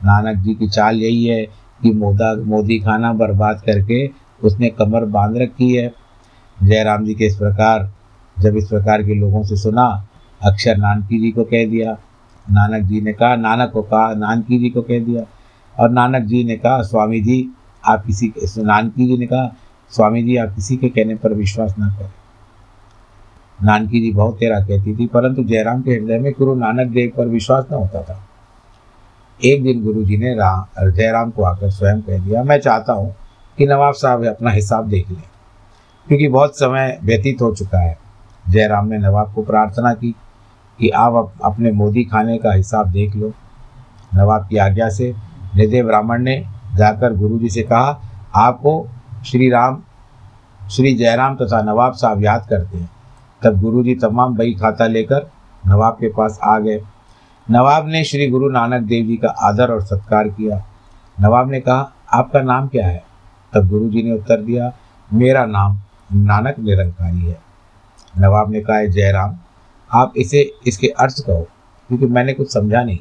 नानक 0.04 0.36
जी 0.36 0.54
की 0.54 0.68
चाल 0.68 0.96
यही 0.96 1.24
है 1.24 1.46
कि 1.82 1.90
मोदा, 1.90 2.44
मोदी 2.44 2.78
खाना 2.78 3.12
बर्बाद 3.12 3.62
करके 3.66 4.10
उसने 4.44 4.68
कमर 4.68 5.04
बाँध 5.04 5.36
रखी 5.36 5.76
है। 5.76 5.92
जयराम 6.62 7.04
जी 7.04 7.14
के 7.14 7.26
इस 7.26 7.36
प्रकार, 7.36 7.92
जब 8.38 8.56
इस 8.56 8.68
प्रकार 8.68 9.02
के 9.02 9.14
लोगों 9.14 9.42
से 9.42 9.56
सुना 9.56 10.08
अक्षर 10.42 10.76
नानकी 10.76 11.20
जी 11.20 11.30
को 11.30 11.44
कह 11.44 11.66
दिया। 11.66 11.92
नानक 12.52 12.82
जी 12.82 13.00
ने 13.00 13.12
कहा, 13.12 13.36
नानक 13.36 13.70
को 13.70 13.82
कहा, 13.82 14.14
नानकी 14.14 14.58
जी 14.58 14.70
को 14.70 14.82
कह 14.82 15.04
दिया। 15.04 15.22
और 15.82 15.90
नानक 15.90 16.22
जी 16.22 16.44
ने 16.44 16.56
कहा, 16.56 16.82
स्वामी 16.82 17.20
जी 17.20 17.55
आप 17.86 18.04
किसी 18.06 18.28
के 18.28 18.62
नानकी 18.62 19.06
जी 19.06 19.16
ने 19.16 19.26
कहा, 19.26 19.54
स्वामी 19.92 20.22
जी, 20.22 20.36
आप 20.36 20.54
किसी 20.54 20.76
के 20.76 20.88
कहने 20.88 21.14
पर 21.14 21.32
विश्वास 21.34 21.74
ना 21.78 21.88
करें। 21.90 22.10
नानकी 23.58 24.00
जी 24.00 24.10
बहुत 24.12 24.38
तेरा 24.38 24.60
कहती 24.60 24.96
थी, 24.96 25.06
परंतु 25.06 25.44
जयराम 25.44 25.82
के 25.82 25.90
हृदय 25.90 26.18
में 26.18 26.32
गुरु 26.38 26.54
नानक 26.54 26.90
देव 26.90 27.12
पर 27.16 27.26
विश्वास 27.26 27.66
न 27.72 27.74
होता 27.74 28.02
था। 28.02 28.22
एक 29.40 29.62
दिन 29.62 29.82
गुरु 29.84 30.04
जी 30.04 30.16
ने 30.16 30.34
राम 30.34 30.90
जयराम 30.90 31.30
को 31.30 31.42
आकर 31.42 31.70
स्वयं 31.70 32.00
कह 32.02 32.18
दिया, 32.18 32.42
मैं 32.42 32.58
चाहता 32.60 32.92
हूँ 32.92 33.14
कि 33.58 33.66
नवाब 33.66 33.94
साहब 33.94 34.24
अपना 34.26 34.50
हिसाब 34.50 34.88
देख 34.88 35.10
लें, 35.10 35.22
क्योंकि 36.06 36.28
बहुत 36.28 36.58
समय 36.58 36.98
व्यतीत 37.02 37.42
हो 37.42 37.54
चुका 37.54 37.78
है। 37.78 37.96
जयराम 38.44 38.88
ने 38.88 38.98
नवाब 38.98 39.32
को 39.34 39.42
प्रार्थना 39.42 39.92
की 39.94 40.14
कि 40.78 40.88
आप 40.90 41.32
अपने 41.44 41.72
मोदी 41.72 42.04
खाने 42.04 42.36
का 42.38 42.52
हिसाब 42.52 42.90
देख 42.90 43.14
लो। 43.16 43.32
नवाब 44.14 44.46
की 44.48 44.56
आज्ञा 44.58 44.88
से 44.88 45.12
निधे 45.56 45.82
ब्राह्मण 45.82 46.22
ने 46.22 46.36
जाकर 46.76 47.14
गुरु 47.14 47.38
जी 47.38 47.48
से 47.48 47.62
कहा, 47.62 48.00
आपको 48.34 48.88
श्री 49.26 49.50
राम, 49.50 49.82
श्री 50.70 50.94
जयराम 50.94 51.36
तथा 51.36 51.62
नवाब 51.62 51.92
साहब 51.92 52.24
याद 52.24 52.46
करते 52.50 52.78
हैं। 52.78 52.90
तब 53.44 53.60
गुरु 53.60 53.84
जी 53.84 53.94
तमाम 53.94 54.36
बही 54.36 54.54
खाता 54.54 54.86
लेकर 54.86 55.30
नवाब 55.66 55.92
के 55.92 56.08
पास 56.08 56.40
आ 56.42 56.58
गए। 56.58 56.82
नवाब 57.50 57.88
ने 57.88 58.04
श्री 58.04 58.28
गुरु 58.28 58.48
नानक 58.48 58.82
देव 58.82 59.06
जी 59.06 59.16
का 59.16 59.28
आदर 59.28 59.70
और 59.70 59.82
सत्कार 59.82 60.28
किया। 60.28 60.64
नवाब 61.20 61.50
ने 61.50 61.60
कहा, 61.60 61.92
आपका 62.12 62.42
नाम 62.42 62.68
क्या 62.68 62.86
है? 62.86 63.04
तब 63.54 63.68
गुरु 63.68 63.88
जी 63.88 64.02
ने 64.02 64.12
उत्तर 64.12 64.40
दिया, 64.40 64.72
मेरा 65.12 65.46
नाम 65.46 65.78
नानक 66.14 66.58
निरंकारी 66.58 67.20
है। 67.20 67.40
नवाब 68.18 68.50
ने 68.50 68.60
कहा 68.60 68.84
जयराम, 68.84 69.36
आप 69.92 70.12
इसे, 70.16 70.52
इसके 70.66 70.86
अर्थ 70.86 71.14
कहो, 71.26 71.48
क्योंकि 71.88 72.06
मैंने 72.06 72.32
कुछ 72.32 72.52
समझा 72.52 72.82
नहीं। 72.82 72.98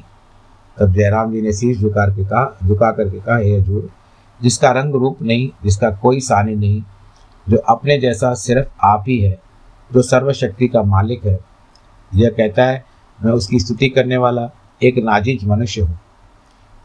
तब 0.78 0.92
जयराम 0.92 1.32
जी 1.32 1.42
ने 1.42 1.52
शीश 1.52 1.78
झुका 1.78 2.06
के 2.06 2.24
कहा, 2.24 2.58
झुका 2.64 2.92
करके 2.92 3.20
कहा, 3.20 3.36
हे 3.36 3.56
हजूर, 3.56 3.90
जिसका 4.42 4.70
रंग 4.70 4.94
रूप 4.94 5.22
नहीं, 5.22 5.50
जिसका 5.64 5.90
कोई 5.90 6.20
सानी 6.20 6.54
नहीं, 6.54 6.82
जो 7.48 7.56
अपने 7.56 7.98
जैसा 7.98 8.34
सिर्फ़ 8.34 8.68
आप 8.82 9.04
ही 9.08 9.20
है, 9.20 9.38
जो 9.94 10.02
सर्वशक्ति 10.02 10.68
का 10.68 10.82
मालिक 10.82 11.24
है, 11.24 11.40
यह 12.14 12.30
कहता 12.30 12.64
है, 12.64 12.84
मैं 13.24 13.32
उसकी 13.32 13.58
स्तुति 13.58 13.88
करने 13.88 14.16
वाला 14.16 14.50
एक 14.82 14.98
नाजिज 14.98 15.44
मनुष्य 15.44 15.80
हूँ। 15.80 16.00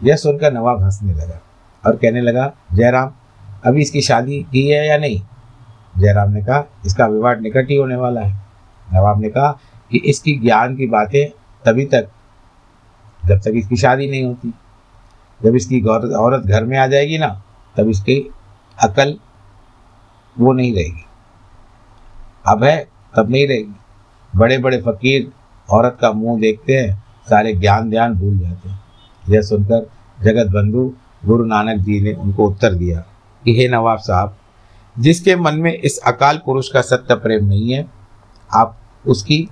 यह 0.03 0.15
सुनकर 0.15 0.53
नवाब 0.53 0.83
हंसने 0.83 1.13
लगा 1.13 1.41
और 1.86 1.95
कहने 1.95 2.21
लगा, 2.21 2.53
जयराम, 2.74 3.12
अभी 3.65 3.81
इसकी 3.81 4.01
शादी 4.01 4.43
की 4.51 4.67
है 4.67 4.88
या 4.88 4.98
नहीं? 4.98 5.21
जयराम 5.98 6.31
ने 6.31 6.41
कहा, 6.41 6.65
इसका 6.86 7.05
विवाह 7.07 7.36
निकट 7.36 7.69
ही 7.69 7.75
होने 7.75 7.95
वाला 7.95 8.21
है। 8.21 8.41
नवाब 8.93 9.21
ने 9.21 9.29
कहा 9.29 9.60
कि 9.91 9.98
इसकी 9.98 10.36
ज्ञान 10.36 10.75
की 10.75 10.86
बातें 10.86 11.29
तभी 11.65 11.86
तक 11.86 12.07
जब 13.28 13.38
तक 13.38 13.51
इसकी 13.56 13.75
शादी 13.75 14.10
नहीं 14.10 14.24
होती। 14.24 14.54
जब 15.44 15.56
इसकी 15.56 15.82
औरत 16.13 16.42
घर 16.42 16.63
में 16.63 16.78
आ 16.78 16.88
जाएगी 16.88 17.18
ना, 17.18 17.44
तब 17.78 17.90
इसकी 17.90 18.32
अकल 18.84 19.20
वो 20.40 20.54
नहीं 20.54 20.75
रहेगी। 20.75 21.06
अब 22.48 22.63
है, 22.63 22.88
तब 23.16 23.30
नहीं 23.30 23.48
रहेगी। 23.48 23.75
बड़े 24.36 24.58
बड़े 24.58 24.78
फकीर 24.78 25.32
औरत 25.70 25.98
का 26.01 26.12
मुँह 26.12 26.42
देखते 26.42 26.74
हैं, 26.74 27.04
सारे 27.30 27.54
ज्ञान 27.54 27.90
ध्यान 27.90 28.13
भूल 28.13 28.40
जाते 28.40 28.70
हैं। 28.70 28.82
यह 29.30 29.42
सुनकर 29.42 29.90
जगत 30.24 30.48
बंधु 30.51 30.94
गुरु 31.25 31.46
नानक 31.46 31.80
जी 31.80 32.01
ने 32.01 32.13
उनको 32.13 32.50
उत्तर 32.50 32.74
दिया 32.74 33.06
कि, 33.44 33.58
हे 33.58 33.68
नवाब 33.68 33.98
साहब, 33.98 34.38
जिसके 35.00 35.36
मन 35.36 35.56
में 35.56 35.74
इस 35.74 35.98
अकाल 35.98 36.42
पुरुष 36.46 36.70
का 36.70 36.82
सत्य 36.82 37.16
प्रेम 37.16 37.46
नहीं 37.46 37.74
है, 37.74 37.88
आप 38.54 38.78
उसकी 39.08 39.50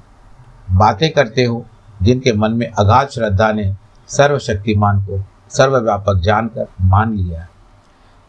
बातें 0.72 1.12
करते 1.12 1.44
हो 1.44 1.66
जिनके 2.02 2.34
मन 2.34 2.52
में 2.52 2.72
अगाध 2.72 3.08
श्रद्धा 3.08 3.52
ने 3.52 3.74
सर्वशक्तिमान 4.08 5.02
को 5.02 5.24
सर्वव्यापक 5.50 6.16
जानकर 6.16 6.68
मान 6.82 7.18
लिया 7.18 7.48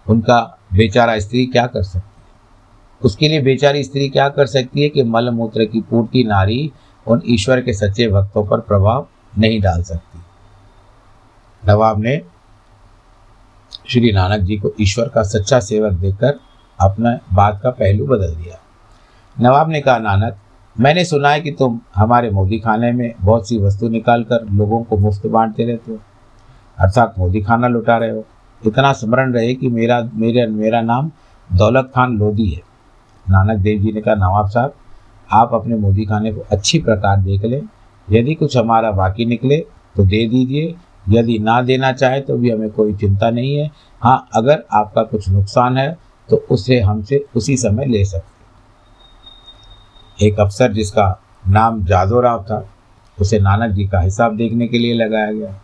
उनका 0.09 0.59
बेचारा 0.73 1.19
स्त्री 1.19 1.47
क्या 1.47 1.67
कर 1.67 1.83
सकती 1.83 1.99
है? 1.99 2.35
उसके 3.05 3.29
लिए 3.29 3.43
बेचारी 3.43 3.85
स्त्री 3.85 4.09
क्या 4.09 4.29
कर 4.29 4.47
सकती 4.47 4.83
है 4.83 4.89
कि 4.89 5.03
मल 5.03 5.31
मूत्र 5.31 5.65
की 5.65 5.81
पूर्ति 5.81 6.25
नारी 6.25 6.73
उन 7.07 7.23
ईश्वर 7.27 7.61
के 7.61 7.73
सच्चे 7.73 8.09
भक्तों 8.09 8.47
पर 8.47 8.61
प्रभाव 8.61 9.09
नहीं 9.39 9.61
डाल 9.61 9.83
सकती? 9.83 10.19
नवाब 11.69 12.01
ने 12.01 12.23
श्री 13.89 14.13
नानक 14.13 14.41
जी 14.41 14.57
को 14.57 14.73
ईश्वर 14.81 15.09
का 15.09 15.23
सच्चा 15.23 15.61
सेवक 15.61 15.93
देखकर 15.93 16.41
अपना 16.81 17.19
बात 17.33 17.61
का 17.63 17.71
पहलू 17.71 18.07
बदल 18.07 18.35
दिया। 18.35 18.61
नवाब 19.41 19.71
ने 19.71 19.81
कहा, 19.81 19.99
नानक 19.99 20.37
मैंने 20.77 21.05
सुना 21.05 21.29
है 21.29 21.41
कि 21.41 21.51
तुम 21.51 21.81
हमारे 21.95 22.31
मोदी 22.31 22.59
खाने 22.59 22.91
में 22.93 23.13
बहुत 23.21 23.49
सी 23.49 23.59
वस्तु 23.59 23.89
निकाल 23.89 24.23
कर 24.25 24.45
लोगों 24.51 24.83
को 24.83 24.97
मुफ़्त 24.97 25.27
बांटते 25.27 25.65
रहते 25.65 25.93
हो। 25.93 25.99
अर्थात 26.79 27.15
मोदी 27.19 27.41
खाना 27.41 27.69
लुटा 27.69 27.97
रहे 27.97 28.11
हो। 28.11 28.25
इतना 28.63 28.93
स्मरण 28.93 29.33
रहे 29.33 29.55
कि 29.55 29.69
मेरा 29.69 30.01
मेरा 30.15 30.47
मेरा 30.49 30.81
नाम 30.81 31.11
दौलत 31.49 31.91
खान 31.95 32.17
लोधी 32.19 32.49
है। 32.49 32.63
नानक 33.27 33.59
देव 33.59 33.81
जी 33.81 33.93
ने 33.93 34.01
कहा 34.01 34.15
नवाब 34.15 34.49
साहब, 34.49 34.75
आप 35.33 35.55
अपने 35.55 35.77
मोदी 35.77 36.05
खाने 36.05 36.33
को 36.33 36.45
अच्छी 36.53 36.79
प्रकार 36.79 37.21
देख 37.21 37.45
लें। 37.45 37.63
यदि 38.09 38.35
कुछ 38.35 38.57
हमारा 38.57 38.91
बाकी 38.93 39.25
निकले 39.25 39.59
तो 39.97 40.05
दे 40.05 40.27
दीजिए। 40.29 40.75
यदि 41.09 41.39
ना 41.39 41.61
देना 41.63 41.93
चाहे 41.93 42.21
तो 42.21 42.37
भी 42.39 42.51
हमें 42.51 42.71
कोई 42.71 42.95
चिंता 42.95 43.31
नहीं 43.31 43.57
है। 43.57 43.71
हाँ 44.03 44.29
अगर 44.35 44.65
आपका 44.73 45.03
कुछ 45.03 45.29
नुकसान 45.29 45.79
है 45.79 45.97
तो 46.29 46.47
उसे 46.51 46.81
हमसे 46.81 47.25
उसी 47.37 47.57
समय 47.57 47.87
ले 47.87 48.05
सकते 48.05 48.40
एक 50.23 50.41
अफसर 50.41 50.73
जिसका 50.73 51.23
नाम 51.49 51.85
जादो 51.85 52.21
राव 52.21 52.43
था, 52.43 52.69
उसे 53.21 53.39
नानक 53.39 53.71
जी 53.71 53.87
का 53.89 54.01
हिसाब 54.01 54.37
देखने 54.37 54.69
के 54.69 54.79
लिए 54.79 54.95
लगाया 54.95 55.33
गया। 55.33 55.61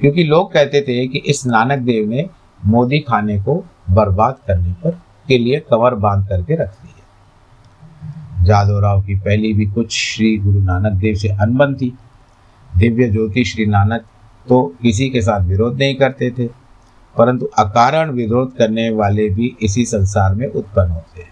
क्योंकि 0.00 0.24
लोग 0.24 0.52
कहते 0.52 0.80
थे 0.80 1.06
कि 1.08 1.18
इस 1.18 1.46
नानक 1.46 1.78
देव 1.78 2.08
ने 2.08 2.28
मोदी 2.66 2.98
खाने 2.98 3.38
को 3.38 3.64
बर्बाद 3.90 4.36
करने 4.46 4.72
पर, 4.72 4.90
के 5.28 5.38
लिए 5.38 5.60
कवर 5.60 5.94
बाँध 5.94 6.28
करके 6.28 6.54
रख 6.54 6.70
दिया। 6.70 8.44
जादव 8.44 8.78
राव 8.78 9.02
की 9.02 9.14
पहली 9.14 9.52
भी 9.52 9.66
कुछ 9.66 9.92
श्री 9.92 10.36
गुरु 10.38 10.60
नानक 10.60 10.92
देव 10.92 11.14
से 11.14 11.28
अनबन 11.28 11.74
थी। 11.74 11.98
दिव्य 12.76 13.08
ज्योति 13.08 13.44
श्री 13.44 13.66
नानक 13.66 14.04
तो 14.48 14.74
किसी 14.82 15.08
के 15.10 15.22
साथ 15.22 15.40
विरोध 15.40 15.78
नहीं 15.78 15.94
करते 15.94 16.30
थे, 16.30 16.46
परंतु 17.16 17.46
अकारण 17.46 18.10
विरोध 18.10 18.56
करने 18.56 18.90
वाले 18.90 19.28
भी 19.28 19.56
इसी 19.62 19.84
संसार 19.84 20.34
में 20.34 20.46
उत्पन्न 20.46 20.90
होते 20.90 21.22
हैं। 21.22 21.31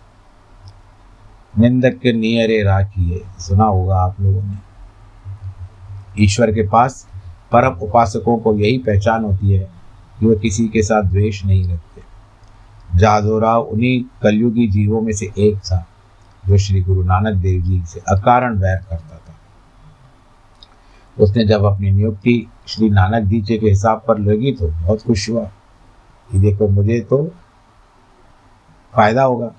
निंदक 1.59 1.99
के 1.99 2.13
नियरे 2.13 2.63
राखिए 2.63 3.23
सुना 3.39 3.65
होगा 3.65 3.97
आप 3.97 4.21
लोगों 4.21 4.43
ने। 4.43 4.57
ईश्वर 6.25 6.53
के 6.53 6.69
पास 6.69 7.07
परम 7.53 7.79
उपासकों 7.83 8.39
को 8.39 8.55
यही 8.57 8.79
पहचान 8.79 9.25
होती 9.25 9.53
है 9.53 9.69
कि 10.21 10.27
वह 10.27 10.35
किसी 10.35 10.69
के 10.69 10.83
साथ 10.83 11.03
द्वेष 11.03 11.45
नहीं 11.45 11.65
रखते। 11.65 12.03
जादोराव 12.99 13.63
उन्हीं 13.63 14.03
कलयुगी 14.23 14.69
जीवों 14.69 15.01
में 15.01 15.13
से 15.13 15.27
एक 15.39 15.59
था, 15.59 15.87
जो 16.49 16.59
श्री 16.59 16.81
गुरु 16.81 17.03
नानक 17.03 17.35
देव 17.35 17.63
जी 17.63 17.83
से 17.87 18.01
अकारण 18.09 18.59
वैर 18.59 18.77
करता 18.77 19.17
था। 19.17 19.35
उसने 21.19 21.45
जब 21.45 21.65
अपनी 21.65 21.91
नियुक्ति 21.91 22.47
श्री 22.67 22.91
नानक 22.91 23.25
जी 23.25 23.41
के 23.41 23.69
हिसाब 23.69 24.03
पर 24.09 24.19
लगी 24.19 24.53
तो 24.53 24.69
बहुत 24.69 25.03
खुश 25.03 25.31
हुआ 25.31 25.45
कि 26.31 26.39
देखो, 26.39 26.69
मुझे 26.69 27.01
तो 27.01 27.25
फ़ायदा 28.95 29.23
होगा। 29.23 29.53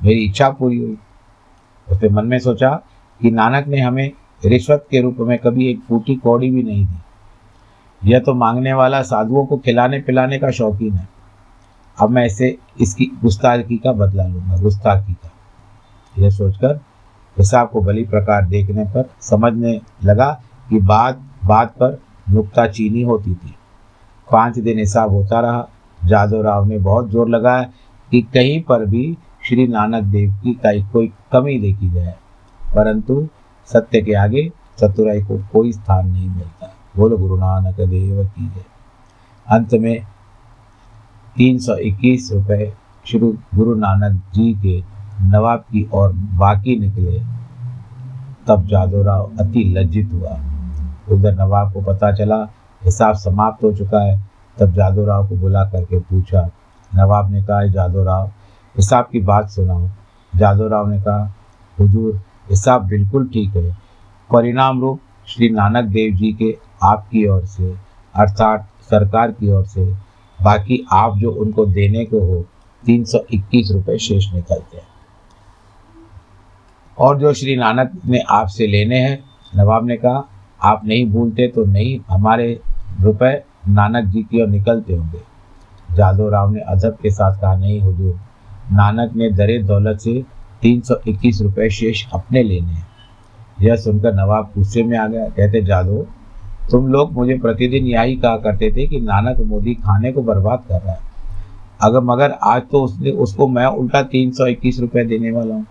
मेरी 0.00 0.24
इच्छा 0.24 0.48
पूरी 0.50 0.78
हुई। 0.78 0.96
उसने 1.88 2.08
मन 2.08 2.26
में 2.26 2.38
सोचा 2.38 2.70
कि 3.20 3.30
नानक 3.30 3.66
ने 3.66 3.80
हमें 3.80 4.10
रिश्वत 4.44 4.86
के 4.90 5.00
रूप 5.00 5.16
में 5.20 5.38
कभी 5.38 5.70
एक 5.70 5.80
फूटी 5.80 6.14
कौड़ी 6.16 6.50
भी 6.50 6.62
नहीं 6.62 6.84
दी। 6.86 8.10
यह 8.10 8.18
तो 8.18 8.34
मांगने 8.34 8.72
वाला 8.72 9.02
साधुओं 9.02 9.44
को 9.46 9.56
खिलाने 9.56 10.00
पिलाने 10.00 10.38
का 10.38 10.50
शौकीन 10.50 10.92
है। 10.94 11.08
अब 11.96 12.10
मैं 12.10 12.24
इसे, 12.26 12.56
इसकी 12.80 13.06
गुस्ताखी 13.22 13.76
का 13.76 13.92
बदला 13.92 14.26
लूँगा, 14.26 14.56
गुस्ताखी 14.56 15.12
का। 15.14 15.30
यह 16.14 16.30
सोचकर 16.30 16.80
हिसाब 17.36 17.68
को 17.70 17.80
भली 17.80 18.04
प्रकार 18.04 18.46
देखने 18.46 18.84
पर 18.84 19.08
समझने 19.20 19.80
लगा 20.04 20.30
कि 20.70 20.80
बात 20.80 21.20
बात 21.44 21.74
पर 21.74 21.98
नुकता 22.30 22.66
चीनी 22.66 23.02
होती 23.02 23.34
थी। 23.34 23.54
पाँच 24.28 24.58
दिन 24.58 24.78
हिसाब 24.78 25.10
होता 25.10 25.40
रहा। 25.40 25.68
जादव 26.00 26.42
राव 26.42 26.64
ने 26.64 26.78
बहुत 26.78 27.08
ज़ोर 27.10 27.28
लगाया 27.28 27.62
कि 28.08 28.20
कहीं 28.34 28.60
पर 28.62 28.84
भी 28.86 29.16
श्री 29.48 29.66
नानक 29.66 30.04
देव 30.04 30.32
की 30.42 30.52
कहीं 30.54 30.82
कोई 30.92 31.06
कमी 31.32 31.58
देखी 31.58 31.88
जाए, 31.90 32.14
परंतु 32.60 33.14
सत्य 33.68 34.00
के 34.02 34.14
आगे 34.14 34.42
चतुराई 34.78 35.20
को 35.22 35.38
कोई 35.52 35.72
स्थान 35.72 36.10
नहीं 36.10 36.28
मिलता। 36.28 36.72
बोलो, 36.96 37.16
गुरु 37.18 37.36
नानक 37.36 37.80
देव 37.80 38.24
की 38.26 38.44
है 38.46 38.64
अंत 39.46 39.74
में 39.74 40.04
तीन 41.36 41.58
सौ 41.58 41.76
इक्कीस 41.78 42.30
रुपये 42.32 42.72
श्री 43.06 43.18
गुरु 43.54 43.74
नानक 43.76 44.20
जी 44.34 44.52
के 44.56 44.78
नवाब 45.28 45.60
की 45.62 45.88
ओर 45.94 46.12
बाकी 46.38 46.78
निकले, 46.78 47.18
तब 48.48 48.66
जादोराव 48.66 49.30
अति 49.40 49.64
लज्जित 49.68 50.12
हुआ। 50.12 50.38
उधर 51.08 51.34
नवाब 51.34 51.72
को 51.72 51.80
पता 51.84 52.12
चला, 52.12 52.42
हिसाब 52.82 53.14
समाप्त 53.16 53.64
हो 53.64 53.72
चुका 53.72 54.04
है, 54.04 54.20
तब 54.56 54.72
जादोराव 54.74 55.28
को 55.28 55.36
बुला 55.36 55.64
करके 55.64 55.98
पूछा। 56.00 56.48
नवाब 56.92 57.30
ने 57.32 57.42
कहा 57.42 57.66
जादोराव 57.68 58.30
हिसाब 58.76 59.08
की 59.12 59.20
बात 59.20 59.50
सुनाओ 59.50 59.88
जादोराव 60.36 60.90
ने 60.90 61.00
कहा, 61.00 61.34
हुजूर 61.80 62.20
हिसाब 62.50 62.84
बिल्कुल 62.84 63.28
ठीक 63.28 63.56
है। 63.56 63.76
परिणाम 64.32 64.80
रूप 64.80 65.00
श्री 65.26 65.50
नानक 65.50 65.84
देव 65.84 66.14
जी 66.14 66.32
के 66.32 66.58
आपकी 66.82 67.26
ओर 67.28 67.44
से, 67.44 67.76
अर्थात 68.14 68.68
सरकार 68.90 69.32
की 69.32 69.50
ओर 69.50 69.64
से, 69.64 69.84
बाकी 70.42 70.86
आप 70.92 71.18
जो 71.18 71.32
उनको 71.32 71.66
देने 71.66 72.04
को 72.04 72.20
हो, 72.20 72.44
तीन 72.86 73.04
सौ 73.04 73.18
इक्कीस 73.32 73.70
रुपये 73.72 73.98
शेष 73.98 74.34
निकलते 74.34 74.76
हैं। 74.76 74.86
और 76.98 77.18
जो 77.18 77.32
श्री 77.32 77.56
नानक 77.56 77.92
ने 78.06 78.18
आपसे 78.30 78.66
लेने 78.66 78.98
हैं, 78.98 79.24
नवाब 79.56 79.86
ने 79.86 79.96
कहा, 79.96 80.28
आप 80.62 80.84
नहीं 80.84 81.10
भूलते 81.10 81.48
तो 81.48 81.64
नहीं 81.64 82.00
हमारे 82.10 82.60
रुपए 83.00 83.44
नानक 83.68 84.04
जी 84.04 84.22
की 84.22 84.42
ओर 84.42 84.48
निकलते 84.48 84.96
होंगे। 84.96 85.20
जादव 85.96 86.28
राव 86.28 86.50
ने 86.50 86.60
अदब 86.60 86.98
के 87.02 87.10
साथ 87.10 87.40
कहा, 87.40 87.56
नहीं 87.56 87.80
हुजूर 87.80 88.20
नानक 88.72 89.16
ने 89.16 89.30
दरे 89.30 89.58
दौलत 89.58 89.98
से 89.98 90.24
तीन 90.62 90.80
सौ 90.80 90.94
इक्कीस 91.08 91.42
रुपये 91.42 91.70
शेष 91.70 92.06
अपने 92.12 92.42
लेने 92.42 92.72
हैं। 92.72 92.86
यह 93.62 93.76
सुनकर 93.76 94.14
नवाब 94.14 94.50
गुस्से 94.56 94.82
में 94.82 94.98
आ 94.98 95.06
गया। 95.06 95.28
कहते, 95.28 95.62
जादो, 95.62 96.06
तुम 96.70 96.88
लोग 96.88 97.12
मुझे 97.12 97.38
प्रतिदिन 97.38 97.84
यही 97.84 98.16
कहा 98.16 98.36
करते 98.36 98.70
थे 98.70 98.86
कि 98.86 99.00
नानक 99.00 99.40
मोदी 99.40 99.74
खाने 99.74 100.12
को 100.12 100.22
बर्बाद 100.22 100.62
कर 100.68 100.80
रहा 100.80 100.92
है। 100.92 101.00
अगर 101.82 102.00
मगर 102.00 102.30
आज 102.30 102.62
तो 102.72 102.80
उसने, 102.80 103.10
उसको 103.10 103.48
मैं 103.48 103.66
उल्टा 103.66 104.02
तीन 104.02 104.30
सौ 104.30 104.46
इक्कीस 104.46 104.80
रुपये 104.80 105.04
देने 105.04 105.30
वाला 105.30 105.54
हूँ। 105.54 105.66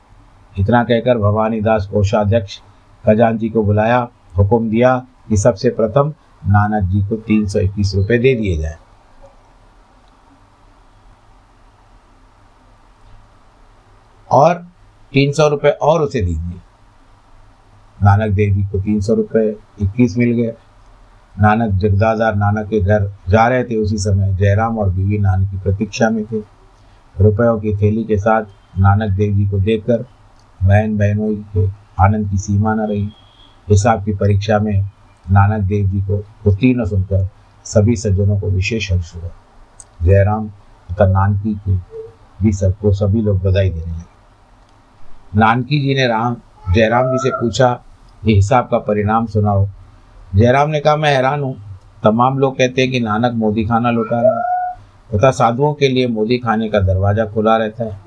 इतना 0.59 0.83
कहकर 0.83 1.17
भवानी 1.17 1.61
दास 1.61 1.89
कोषाध्यक्ष 1.93 2.59
खजानजी 3.05 3.49
को 3.49 3.63
बुलाया, 3.63 4.09
हुक्म 4.37 4.69
दिया 4.69 5.05
कि 5.29 5.37
सबसे 5.37 5.69
प्रथम 5.69 6.13
नानक 6.47 6.83
जी 6.83 7.01
को 7.01 7.15
तीन 7.15 7.47
सौ 7.47 7.59
इक्कीस 7.59 7.95
रुपये 7.95 8.17
दे 8.17 8.35
दिए 8.35 8.57
जाए। 8.57 8.75
और 14.31 14.53
तीन 15.13 15.31
सौ 15.31 15.47
रुपये 15.47 15.71
और 15.71 16.01
उसे 16.01 16.21
दीजिए। 16.21 16.59
नानक 18.03 18.31
देव 18.31 18.53
जी 18.55 18.63
को 18.63 18.79
तीन 18.79 19.01
सौ 19.01 19.13
रुपये 19.13 19.49
इक्कीस 19.81 20.17
मिल 20.17 20.31
गए। 20.31 20.53
नानक 21.41 21.73
जगदादार 21.73 22.35
नानक 22.35 22.67
के 22.67 22.79
घर 22.79 23.11
जा 23.29 23.47
रहे 23.47 23.63
थे 23.63 23.75
उसी 23.75 23.97
समय। 23.97 24.33
जयराम 24.33 24.79
और 24.79 24.89
बीवी 24.89 25.17
नानक 25.17 25.51
की 25.51 25.57
प्रतीक्षा 25.57 26.09
में 26.09 26.25
थे। 26.25 26.39
रुपयों 27.21 27.59
की 27.59 27.75
थैली 27.75 28.03
के 28.03 28.17
साथ 28.17 28.43
नानक 28.79 29.11
देव 29.11 29.33
जी 29.35 29.47
को 29.47 29.59
देखकर 29.59 30.05
बहन 30.63 30.97
बहनों 30.97 31.35
के 31.35 31.67
आनंद 32.03 32.29
की 32.31 32.37
सीमा 32.37 32.73
न 32.73 32.79
रही। 32.79 33.09
हिसाब 33.69 34.05
की 34.05 34.13
परीक्षा 34.13 34.59
में 34.59 34.89
नानक 35.31 35.61
देव 35.61 35.87
जी 35.87 36.01
को 36.01 36.23
उत्तीर्ण 36.49 36.85
सुनकर 36.85 37.27
सभी 37.65 37.95
सज्जनों 37.95 38.39
को 38.39 38.47
विशेष 38.47 38.91
हर्ष 38.91 39.15
हुआ। 39.15 39.29
जयराम 40.03 40.47
तथा 40.91 41.07
नानकी 41.07 41.53
की 41.55 41.81
भी 42.41 42.51
सबको 42.51 42.93
सभी 42.93 43.21
लोग 43.21 43.41
बधाई 43.43 43.69
देने 43.69 43.91
लगे। 43.91 44.16
नानकी 45.35 45.79
जी 45.79 45.95
ने 45.95 46.07
राम, 46.07 46.35
जयराम 46.69 47.11
जी 47.11 47.17
से 47.19 47.29
पूछा, 47.31 47.79
ये 48.23 48.35
हिसाब 48.35 48.67
का 48.71 48.77
परिणाम 48.79 49.25
सुनाओ। 49.25 49.67
जयराम 50.35 50.69
ने 50.69 50.79
कहा, 50.79 50.95
मैं 50.95 51.13
हैरान 51.15 51.43
हूँ। 51.43 51.55
तमाम 52.03 52.39
लोग 52.39 52.57
कहते 52.57 52.81
हैं 52.81 52.91
कि 52.91 52.99
नानक 52.99 53.33
मोदी 53.35 53.65
खाना 53.65 53.91
लुटा 53.91 54.21
रहा 54.21 54.37
है, 54.37 54.75
तथा 55.09 55.31
साधुओं 55.31 55.73
के 55.73 55.87
लिए 55.87 56.07
मोदी 56.07 56.37
खाने 56.37 56.69
का 56.69 56.79
दरवाज़ा 56.79 57.25
खुला 57.25 57.55
रहता 57.57 57.83
है। 57.83 57.99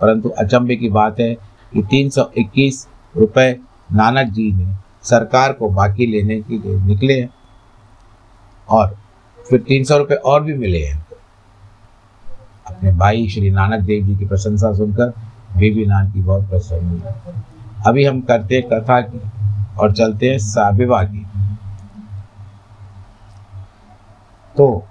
परंतु 0.00 0.28
अचंभे 0.28 0.76
की 0.76 0.88
बात 0.90 1.20
है 1.20 1.32
कि 1.72 1.82
तीन 1.82 2.10
सौ 2.10 2.30
इक्कीस 2.38 2.86
नानक 3.92 4.28
जी 4.28 4.50
ने 4.52 4.74
सरकार 5.02 5.52
को 5.52 5.68
बाकी 5.70 6.06
लेने 6.06 6.40
के 6.40 6.58
लिए 6.58 6.76
निकले 6.76 7.20
हैं, 7.20 7.28
और 8.68 8.96
फिर 9.38 9.60
तीन 9.60 9.84
सौ 9.84 9.98
रुपये 9.98 10.16
और 10.16 10.42
भी 10.42 10.54
मिले 10.54 10.84
हैं। 10.84 11.06
अपने 12.66 12.92
भाई 12.92 13.28
श्री 13.28 13.50
नानक 13.50 13.80
देव 13.80 14.06
जी 14.06 14.16
की 14.16 14.26
प्रशंसा 14.26 14.72
सुनकर 14.72 15.12
बेबी 15.56 15.86
नान 15.86 16.10
की 16.12 16.20
बहुत 16.20 16.48
प्रसन्न 16.50 16.88
हुई। 16.88 17.00
अभी 17.86 18.04
हम 18.04 18.20
करते 18.20 18.54
हैं 18.54 18.68
कथा 18.68 19.00
की 19.00 19.20
और 19.78 19.92
चलते 19.92 20.30
हैं 20.30 20.38
साबिबा 20.38 21.02
की 21.02 21.26
तो 24.56 24.86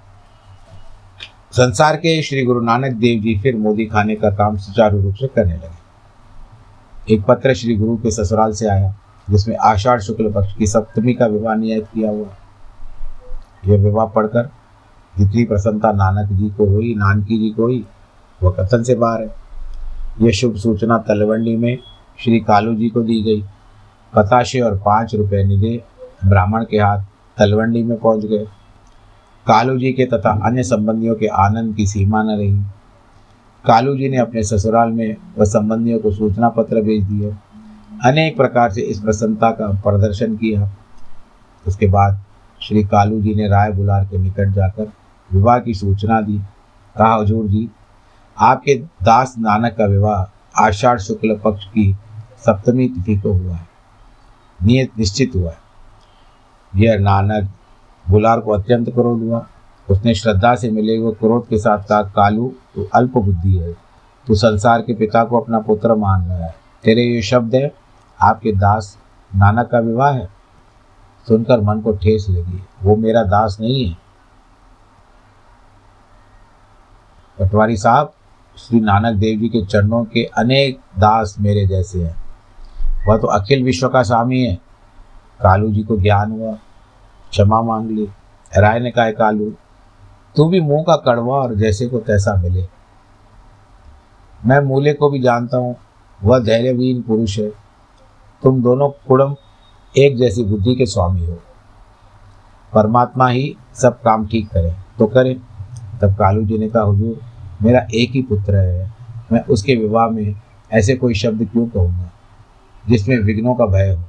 संसार 1.52 1.96
के 1.96 2.22
श्री 2.22 2.44
गुरु 2.44 2.62
नानक 2.62 2.94
देव 2.94 3.22
जी 3.22 3.38
फिर 3.40 3.56
मोदी 3.56 3.86
खाने 3.86 4.16
का 4.16 4.30
काम 4.30 4.58
सुचारू 4.58 5.02
रूप 5.02 5.16
से 5.16 5.28
करने 5.28 5.54
लगे। 5.54 7.14
एक 7.14 7.24
पत्र 7.24 7.54
श्री 7.54 7.76
गुरु 7.76 7.96
के 7.98 8.12
ससुराल 8.12 8.54
से 8.54 8.68
आया, 8.70 8.94
जिसमें 9.30 9.56
आषाढ़ 9.58 10.00
शुक्ल 10.00 10.32
पक्ष 10.32 10.54
की 10.56 10.68
सप्तमी 10.68 11.14
का 11.14 11.26
विवाह 11.26 11.56
नियत 11.56 11.88
किया 11.94 12.10
हुआ। 12.12 12.28
यह 13.68 13.78
विवाह 13.78 14.06
पढ़कर 14.06 14.50
जितनी 15.18 15.46
प्रसन्नता 15.46 15.92
नानक 15.92 16.32
जी 16.32 16.50
को 16.50 16.66
हुई, 16.66 16.94
नानकी 16.96 17.38
जी 17.40 17.50
को 17.50 17.64
हुई, 17.64 17.86
वह 18.44 18.56
कथन 18.60 18.84
से 18.84 18.96
बाहर 18.96 19.22
है। 19.22 19.45
यह 20.22 20.32
शुभ 20.32 20.56
सूचना 20.56 20.98
तलवंडी 20.98 21.56
में 21.56 21.80
श्री 22.20 22.40
कालू 22.40 22.76
जी 22.76 22.90
को 22.90 23.02
दी 23.02 23.22
गई। 23.24 23.42
पताशे 24.16 24.60
और 24.60 24.78
पाँच 24.86 25.16
रुपये 25.16 25.44
निधे 25.44 25.84
ब्राह्मण 26.26 26.64
के 26.64 26.78
हाथ 26.78 27.00
तलवंडी 27.38 27.84
में 27.84 27.98
पहुँच 27.98 28.26
गए। 28.26 28.46
कालू 29.48 29.78
जी 29.78 29.94
के 29.94 30.06
तथा 30.06 30.42
अन्य 30.46 30.64
संबंधियों 30.64 31.16
के 31.16 31.28
आनंद 31.28 31.76
की 31.76 31.88
सीमा 31.88 32.24
न 32.24 32.30
रही। 32.30 32.60
कालू 33.66 33.98
जी 33.98 34.10
ने 34.10 34.18
अपने 34.18 34.44
ससुराल 34.44 34.90
में 34.90 35.16
वह 35.38 35.46
संबंधियों 35.46 36.00
को 36.00 36.12
सूचना 36.12 36.50
पत्र 36.50 36.82
भेज 36.82 37.04
दिए। 37.04 37.36
अनेक 38.06 38.38
प्रकार 38.38 38.72
से 38.72 38.82
इस 38.82 39.00
प्रसन्नता 39.00 39.52
का 39.52 39.68
प्रदर्शन 39.68 40.36
किया। 40.36 40.70
उसके 41.68 41.88
बाद 41.88 42.20
श्री 42.62 42.84
कालू 42.84 43.22
जी 43.22 43.36
ने 43.36 43.48
राय 43.48 43.72
बुलार 43.72 44.06
के 44.06 44.18
निकट 44.18 44.50
जाकर 44.50 44.92
विवाह 45.34 45.60
की 45.60 45.74
सूचना 45.74 46.22
दी। 46.22 46.38
कहा, 46.98 47.16
हजूर 47.16 47.48
जी 47.48 47.70
आपके 48.40 48.76
दास 48.76 49.36
नानक 49.40 49.74
का 49.78 49.86
विवाह 49.86 50.32
आषाढ़ 50.66 51.00
शुक्ल 51.00 51.40
पक्ष 51.44 51.66
की 51.66 51.98
सप्तमी 52.38 52.90
तिथि 52.90 53.18
को 53.18 53.34
हुआ 53.34 53.56
है। 53.56 53.68
नियत 54.64 54.90
निश्चित 54.98 55.32
हुआ 55.36 55.52
है। 55.52 55.58
यह 56.76 57.00
नानक 57.00 57.50
बुलार 58.10 58.40
को 58.40 58.52
अत्यंत 58.52 58.90
क्रोध 58.90 59.20
हुआ। 59.20 59.48
उसने 59.92 60.16
श्रद्धा 60.16 60.56
से 60.56 60.72
मिले 60.72 60.98
हुए 60.98 61.14
क्रोध 61.14 61.48
के 61.48 61.58
साथ 61.58 61.84
कहा, 61.84 62.02
कालू 62.02 62.56
तो 62.76 62.90
अल्प 62.96 63.18
बुद्धि 63.18 63.58
है। 63.58 63.74
तू 64.28 64.36
संसार 64.36 64.82
के 64.82 64.94
पिता 64.94 65.24
को 65.24 65.40
अपना 65.40 65.60
पुत्र 65.60 65.96
मान 65.96 66.26
रहा 66.26 66.38
है। 66.38 66.56
तेरे 66.84 67.02
ये 67.02 67.22
शब्द 67.22 67.56
है, 67.56 67.76
आपके 68.22 68.52
दास 68.52 68.98
नानक 69.36 69.68
का 69.68 69.80
विवाह 69.80 70.12
है? 70.12 70.30
सुनकर 71.28 71.62
मन 71.62 71.82
को 71.82 71.92
ठेस 71.92 72.28
लगी। 72.30 72.66
वो 72.84 72.96
मेरा 72.96 73.24
दास 73.24 73.58
नहीं 73.62 73.90
है। 73.90 73.98
पटवारी 77.40 77.78
साहब 77.78 78.15
श्री 78.58 78.80
नानक 78.80 79.16
देव 79.16 79.40
जी 79.40 79.50
के 79.50 79.66
चरणों 79.66 80.06
के 80.06 80.24
अनेक 80.24 80.78
दास 80.78 81.36
मेरे 81.40 81.68
जैसे 81.68 82.04
हैं। 82.04 82.16
वह 83.08 83.18
तो 83.18 83.28
अखिल 83.28 83.64
विश्व 83.64 83.90
का 83.90 84.04
स्वामी 84.04 84.42
है। 84.42 84.56
कालू 85.42 85.72
जी 85.72 85.84
को 85.84 85.98
ज्ञान 85.98 86.32
हुआ, 86.32 86.54
क्षमा 87.30 87.62
मांग 87.62 87.92
ली, 87.92 88.10
राय 88.58 88.80
ने 88.80 88.92
कहा 88.92 89.12
कालू, 89.12 89.54
तू 90.36 90.50
भी 90.50 90.60
मुँह 90.60 90.84
का 90.84 90.96
कड़वा 90.96 91.36
और 91.38 91.56
जैसे 91.56 91.88
को 91.88 92.00
तैसा 92.00 92.36
मिले। 92.36 92.68
मैं 94.46 94.60
मूल्य 94.60 94.94
को 94.94 95.10
भी 95.10 95.20
जानता 95.20 95.58
हूँ, 95.58 95.76
वह 96.24 96.40
धैर्यवीन 96.40 97.02
पुरुष 97.02 97.40
है। 97.40 97.50
तुम 98.44 98.64
दोनों 98.64 98.90
कुड़म 98.90 99.36
एक 99.98 100.18
जैसी 100.18 100.44
बुद्धि 100.44 100.76
के 100.76 100.86
स्वामी 100.86 101.26
हो। 101.26 101.40
परमात्मा 102.74 103.28
ही 103.28 103.58
सब 103.74 104.02
काम 104.02 104.28
ठीक 104.28 104.50
करे। 104.50 104.74
तो 105.00 105.08
करे। 105.08 105.40
तब 106.02 106.14
कालू 106.14 106.46
जी 106.46 106.58
ने 106.58 106.70
कहा, 106.70 106.84
हुजूर 106.84 107.35
मेरा 107.64 107.86
एक 107.96 108.12
ही 108.12 108.22
पुत्र 108.22 108.56
है। 108.56 108.92
मैं 109.32 109.42
उसके 109.46 109.76
विवाह 109.76 110.10
में 110.10 110.36
ऐसे 110.72 110.96
कोई 110.96 111.14
शब्द 111.14 111.48
क्यों 111.52 111.68
कहूँगा, 111.68 112.12
जिसमें 112.84 113.18
विघ्नों 113.18 113.56
का 113.56 113.66
भय 113.68 113.90
हो? 113.90 114.04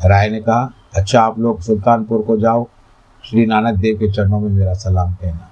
राय 0.00 0.28
ने 0.30 0.40
कहा 0.40 0.70
अच्छा 0.96 1.20
आप 1.22 1.38
लोग 1.38 1.60
सुल्तानपुर 1.60 2.22
को 2.22 2.36
जाओ। 2.36 2.66
श्री 3.24 3.46
नानक 3.46 3.78
देव 3.78 3.96
के 3.98 4.10
चरणों 4.12 4.40
में 4.40 4.48
मेरा 4.50 4.74
सलाम 4.74 5.14
कहना। 5.14 5.48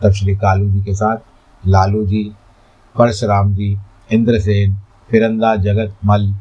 तब 0.00 0.12
श्री 0.12 0.34
कालू 0.36 0.70
जी 0.70 0.82
के 0.82 0.94
साथ 0.94 1.16
लालू 1.62 2.04
जी, 2.06 2.24
परशुराम 2.96 3.54
जी, 3.54 3.76
इंद्रसेन, 4.10 4.76
फिरंदा 5.10 5.54
जगत 5.56 5.96
मल 6.04 6.34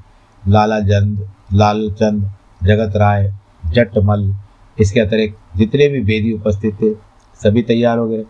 लाला 0.44 0.80
चंद 0.82 1.28
लाल 1.54 1.90
चंद 1.92 2.32
जगत 2.64 2.96
राय 2.96 3.34
जटमल, 3.66 4.34
इसके 4.78 5.00
अतिरिक्त 5.00 5.58
जितने 5.58 5.88
भी 5.88 6.00
वेदी 6.02 6.32
उपस्थित 6.34 6.74
थे, 6.74 6.94
सभी 7.42 7.62
तैयार 7.64 7.98
हो 7.98 8.08
गए। 8.10 8.24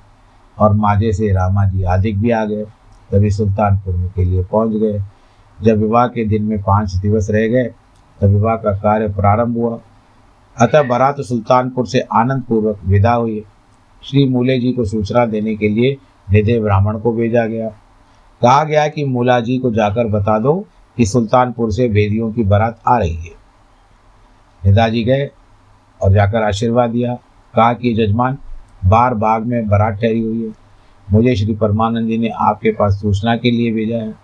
और 0.60 0.74
माजे 0.74 1.14
से 1.14 1.32
रामा 1.32 1.66
जी 1.66 1.84
आदिक 1.84 2.20
भी 2.20 2.32
आ 2.32 2.46
गए। 2.46 2.66
तभी 3.12 3.32
सुल्तानपुर 3.32 3.96
में 3.96 4.10
के 4.16 4.26
लिए 4.26 4.44
पहुँच 4.44 4.72
गए। 4.72 5.04
जब 5.62 5.78
विवाह 5.78 6.08
के 6.08 6.26
दिन 6.26 6.44
में 6.44 6.64
पाँच 6.64 6.94
दिवस 6.94 7.28
रह 7.30 7.48
गए, 7.48 7.74
तब 8.22 8.28
विवाह 8.28 8.56
का 8.56 8.72
कार्य 8.72 9.08
प्रारंभ 9.08 9.58
हुआ। 9.58 9.80
अतः 10.62 10.84
बारात 10.84 11.22
सुल्तानपुर 11.22 11.88
से 11.88 12.00
आनंद 12.00 12.44
पूर्वक 12.44 12.80
विदा 12.86 13.14
हुई। 13.14 13.44
श्री 14.04 14.30
मूले 14.30 14.60
जी 14.60 14.72
को 14.72 14.86
सूचना 14.86 15.26
देने 15.26 15.56
के 15.56 15.70
लिए 15.70 15.98
निधे 16.32 16.60
ब्राह्मण 16.60 17.00
को 17.00 17.14
भेजा 17.14 17.46
गया। 17.46 17.70
कहा 18.42 18.64
गया 18.64 18.88
कि 18.88 19.06
मूला 19.06 19.40
जी 19.40 19.58
को 19.58 19.72
जाकर 19.72 20.08
बता 20.08 20.40
दो 20.40 20.68
कि 20.98 21.06
सुल्तानपुर 21.06 21.72
से 21.72 21.88
वेदियों 21.88 22.34
की 22.34 22.44
बारात 22.44 22.80
आ 22.88 22.98
रही 22.98 23.16
है। 23.16 23.32
निदाजी 24.66 25.04
गए 25.04 25.30
और 26.02 26.12
जाकर 26.12 26.44
आशीर्वाद 26.44 26.90
दिया। 26.90 27.16
कहा 27.56 27.74
कि 27.74 27.94
जजमान 27.94 28.38
बार 28.86 29.14
बाग 29.14 29.46
में 29.46 29.70
बारात 29.70 29.94
ठहरी 29.94 30.20
हुई 30.20 30.46
है। 30.46 30.54
मुझे 31.12 31.36
श्री 31.36 31.56
परमानंद 31.56 32.08
जी 32.08 32.18
ने 32.18 32.30
आपके 32.30 32.72
पास 32.72 32.94
सूचना 32.94 33.38
के 33.38 33.52
लिए 33.52 33.72
भेजा 33.72 33.98
है। 33.98 34.16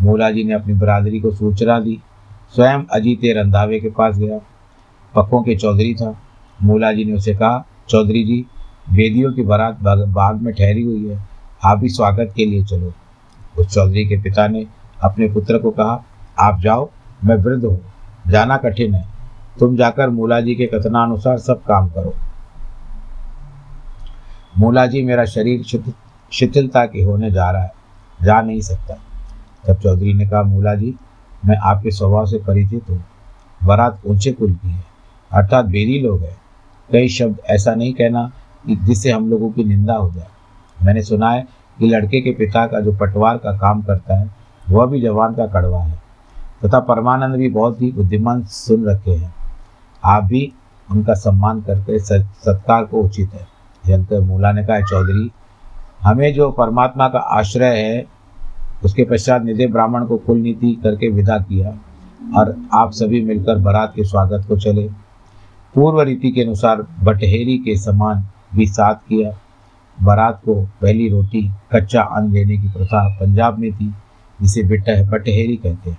मूला 0.00 0.30
जी 0.30 0.44
ने 0.44 0.54
अपनी 0.54 0.74
बरादरी 0.74 1.20
को 1.20 1.30
सूचना 1.30 1.80
दी। 1.80 2.02
स्वयं 2.54 2.84
अजीत 2.92 3.20
रंधावे 3.24 3.80
के 3.80 3.88
पास 3.88 4.18
गया। 4.18 4.38
पक्कों 5.14 5.42
के 5.42 5.56
चौधरी 5.56 5.94
था। 5.94 6.18
मूला 6.62 6.92
जी 6.92 7.04
ने 7.04 7.12
उसे 7.12 7.34
कहा, 7.34 7.66
चौधरी 7.88 8.24
जी, 8.24 8.46
वेदियों 8.92 9.32
की 9.32 9.42
बारात 9.42 9.78
बाग 9.82 10.42
में 10.42 10.54
ठहरी 10.54 10.82
हुई 10.82 11.08
है। 11.08 11.22
आप 11.64 11.78
भी 11.78 11.88
स्वागत 11.88 12.32
के 12.36 12.46
लिए 12.46 12.64
चलो। 12.64 12.92
उस 13.58 13.74
चौधरी 13.74 14.04
के 14.04 14.16
पिता 14.16 14.48
ने 14.48 14.66
अपने 15.02 15.28
पुत्र 15.28 15.58
को 15.58 15.70
कहा, 15.70 16.04
आप 16.38 16.60
जाओ, 16.60 16.90
मैं 17.24 17.36
वृद्ध 17.36 17.64
हूँ। 17.64 17.80
जाना 18.28 18.56
कठिन 18.56 18.94
है। 18.94 19.04
तुम 19.60 19.76
जाकर 19.76 20.10
मूला 20.10 20.40
जी 20.40 20.54
के 20.54 20.66
कथनानुसार 20.66 21.38
सब 21.38 21.62
काम 21.62 21.88
करो। 21.88 22.14
मूला 24.58 24.86
जी, 24.86 25.02
मेरा 25.02 25.24
शरीर 25.24 25.62
शिथिलता 26.32 26.84
के 26.86 27.02
होने 27.02 27.30
जा 27.30 27.50
रहा 27.50 27.62
है, 27.62 27.72
जा 28.22 28.40
नहीं 28.40 28.60
सकता। 28.60 28.94
तब 29.66 29.80
चौधरी 29.80 30.12
ने 30.14 30.26
कहा, 30.26 30.42
मूला 30.42 30.74
जी, 30.74 30.94
मैं 31.46 31.56
आपके 31.56 31.90
स्वभाव 31.90 32.26
से 32.26 32.38
परिचित 32.38 32.90
हूँ। 32.90 33.04
बारात 33.64 34.00
ऊँचे 34.06 34.32
कुल 34.32 34.52
की 34.52 34.68
है, 34.68 34.84
अर्थात 35.32 35.64
बेरी 35.64 36.00
लोग 36.00 36.22
हैं। 36.22 36.36
कई 36.92 37.08
शब्द 37.08 37.40
ऐसा 37.46 37.74
नहीं 37.74 37.92
कहना 37.92 38.30
कि 38.66 38.76
जिससे 38.76 39.10
हम 39.10 39.30
लोगों 39.30 39.50
की 39.50 39.64
निंदा 39.64 39.94
हो 39.94 40.10
जाए। 40.10 40.26
मैंने 40.82 41.02
सुना 41.02 41.30
है 41.30 41.46
कि 41.78 41.88
लड़के 41.88 42.20
के 42.20 42.30
पिता 42.30 42.66
का 42.66 42.80
जो 42.80 42.92
पटवार 42.92 43.36
का 43.36 43.52
काम 43.52 43.82
करता 43.82 44.18
है, 44.18 44.30
वह 44.70 44.86
भी 44.86 45.00
जवान 45.00 45.34
का 45.34 45.46
कड़वा 45.46 45.82
है। 45.82 46.02
तथा 46.64 46.80
परमानंद 46.80 47.36
भी 47.36 47.48
बहुत 47.48 47.82
ही 47.82 47.90
बुद्धिमान, 47.92 48.44
सुन 48.44 48.84
रखे 48.84 49.10
हैं। 49.10 49.34
आप 50.04 50.24
भी 50.24 50.52
उनका 50.90 51.14
सम्मान 51.14 51.60
करके 51.60 51.98
सत्कार 51.98 52.84
को 52.84 53.02
उचित 53.02 53.32
है। 53.34 53.51
जंतर 53.86 54.20
मूला 54.20 54.52
ने 54.52 54.64
कहा 54.64 54.80
चौधरी, 54.80 55.30
हमें 56.02 56.34
जो 56.34 56.50
परमात्मा 56.50 57.08
का 57.08 57.18
आश्रय 57.18 57.78
है, 57.78 58.06
उसके 58.84 59.04
पश्चात 59.04 59.42
निधे 59.42 59.66
ब्राह्मण 59.66 60.04
को 60.04 60.16
कुल 60.16 60.38
नीति 60.38 60.80
करके 60.82 61.08
विदा 61.08 61.38
किया 61.38 61.78
और 62.36 62.56
आप 62.72 62.92
सभी 62.92 63.24
मिलकर 63.24 63.58
बारात 63.58 63.92
के 63.96 64.04
स्वागत 64.04 64.44
को 64.48 64.56
चले। 64.56 64.88
पूर्व 65.74 66.00
रीति 66.00 66.30
के 66.30 66.42
अनुसार 66.42 66.82
बटहेरी 66.82 67.58
के 67.58 67.76
समान 67.76 68.26
भी 68.54 68.66
साथ 68.66 68.94
किया। 68.94 69.32
बारात 70.02 70.40
को 70.44 70.54
पहली 70.54 71.08
रोटी 71.08 71.50
कच्चा 71.72 72.02
अन्न 72.02 72.32
लेने 72.32 72.56
की 72.56 72.68
प्रथा 72.68 73.08
पंजाब 73.08 73.58
में 73.58 73.72
थी, 73.72 73.94
जिसे 74.42 74.62
बिट 74.62 74.82
बटहेरी 74.82 75.56
कहते 75.56 75.90
हैं। 75.90 75.98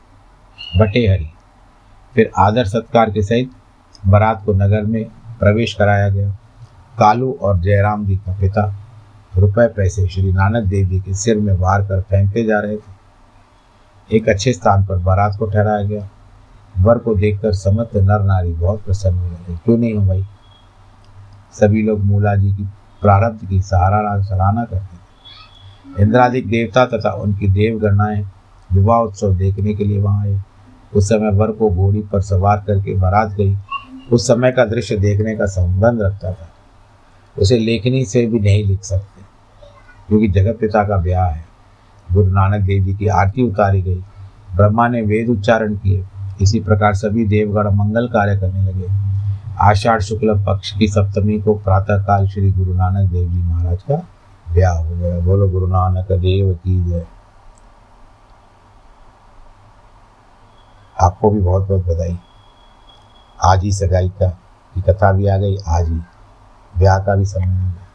बटेहरी। 0.79 1.27
फिर 2.15 2.31
आदर 2.37 2.65
सत्कार 2.65 3.11
के 3.11 3.21
सहित 3.21 3.51
बारात 4.07 4.43
को 4.45 4.53
नगर 4.53 4.81
में 4.81 5.05
प्रवेश 5.39 5.73
कराया 5.73 6.09
गया। 6.09 6.37
कालू 6.99 7.39
और 7.41 7.59
जयराम 7.59 8.05
जी 8.05 8.15
का 8.15 8.37
पिता 8.41 8.75
रुपए 9.37 9.67
पैसे 9.67 10.07
श्री 10.07 10.33
नानक 10.33 10.63
देव 10.63 10.87
जी 10.87 10.99
के 10.99 11.13
सिर 11.13 11.37
में 11.37 11.53
वार 11.53 11.81
कर 11.81 12.01
फेंकते 12.01 12.43
जा 12.43 12.59
रहे 12.59 12.77
थे। 12.77 12.93
एक 14.17 14.29
अच्छे 14.29 14.53
स्थान 14.53 14.85
पर 14.85 14.97
बारात 14.97 15.35
को 15.39 15.45
ठहराया 15.45 15.83
गया। 15.83 16.09
वर 16.79 16.97
को 16.97 17.15
देखकर 17.15 17.53
समस्त 17.53 17.95
नर 17.95 18.23
नारी 18.23 18.53
बहुत 18.53 18.81
प्रसन्न 18.81 19.17
हो 19.17 19.27
रहे 19.27 19.55
क्यों 19.55 19.77
नहीं 19.77 19.93
हो 19.93 20.05
भाई? 20.05 20.25
सभी 21.53 21.81
लोग 21.81 21.99
मूला 21.99 22.35
जी 22.35 22.51
की 22.51 22.63
प्रारब्ध 23.01 23.47
की 23.47 23.61
सहारा 23.61 24.21
सराहना 24.21 24.65
करते 24.65 24.97
थे। 24.97 25.03
इंद्रादिक 26.03 26.47
देवता 26.47 26.85
तथा 26.85 27.11
उनकी 27.11 27.47
देवगणनाएँ 27.47 28.25
विवाह 28.73 28.99
उत्सव 28.99 29.35
देखने 29.35 29.73
के 29.73 29.85
लिए 29.85 29.99
वहाँ 29.99 30.21
आए। 30.21 30.41
उस 30.95 31.09
समय 31.09 31.31
वर 31.31 31.51
को 31.51 31.69
घोड़ी 31.69 32.01
पर 32.01 32.21
सवार 32.21 32.63
करके 32.67 32.95
बारात 32.95 33.31
गई। 33.31 33.57
उस 34.11 34.27
समय 34.27 34.51
का 34.51 34.65
दृश्य 34.65 34.97
देखने 34.97 35.35
का 35.35 35.45
संबंध 35.45 36.01
रखता 36.01 36.31
था। 36.31 36.49
उसे 37.39 37.59
लेखनी 37.59 38.05
से 38.05 38.25
भी 38.25 38.39
नहीं 38.39 38.65
लिख 38.65 38.83
सकते। 38.83 39.21
क्योंकि 40.07 40.27
जगत 40.27 40.57
पिता 40.59 40.83
का 40.83 40.97
ब्याह 40.97 41.27
है। 41.27 41.45
गुरु 42.11 42.27
नानक 42.27 42.61
देव 42.61 42.83
जी 42.83 42.93
की 42.93 43.07
आरती 43.07 43.43
उतारी 43.43 43.81
गई। 43.81 44.03
ब्रह्मा 44.55 44.87
ने 44.87 45.01
वेद 45.01 45.29
उच्चारण 45.29 45.75
किए। 45.75 46.05
इसी 46.41 46.59
प्रकार 46.59 46.93
सभी 46.93 47.25
देवगण 47.25 47.71
मंगल 47.71 48.07
कार्य 48.07 48.37
करने 48.37 48.71
लगे। 48.71 48.87
आषाढ़ 49.61 50.01
शुक्ल 50.01 50.43
पक्ष 50.43 50.77
की 50.77 50.87
सप्तमी 50.87 51.39
को 51.39 51.53
प्रातःकाल 51.53 52.27
श्री 52.27 52.51
गुरु 52.51 52.73
नानक 52.73 53.09
देव 53.09 53.29
जी 53.29 53.37
महाराज 53.37 53.83
का 53.83 53.95
ब्याह 54.53 54.77
हो 54.77 54.95
गया। 54.95 55.19
बोलो, 55.19 55.49
गुरु 55.49 55.67
नानक 55.67 56.11
देव 56.11 56.53
की 56.53 56.85
जय। 56.89 57.05
आपको 61.01 61.29
भी 61.29 61.39
बहुत 61.39 61.67
बहुत 61.67 61.85
बधाई। 61.85 62.17
आज 63.43 63.63
ही 63.63 63.71
सगाई 63.71 64.09
का 64.09 64.29
की 64.75 64.81
कथा 64.81 65.11
भी 65.11 65.27
आ 65.27 65.37
गई, 65.37 65.57
आज 65.67 65.89
ही। 65.89 65.99
ब्याह 66.77 66.99
का 66.99 67.15
भी 67.15 67.25
समय 67.25 67.43
आ 67.43 67.71
गया 67.71 67.87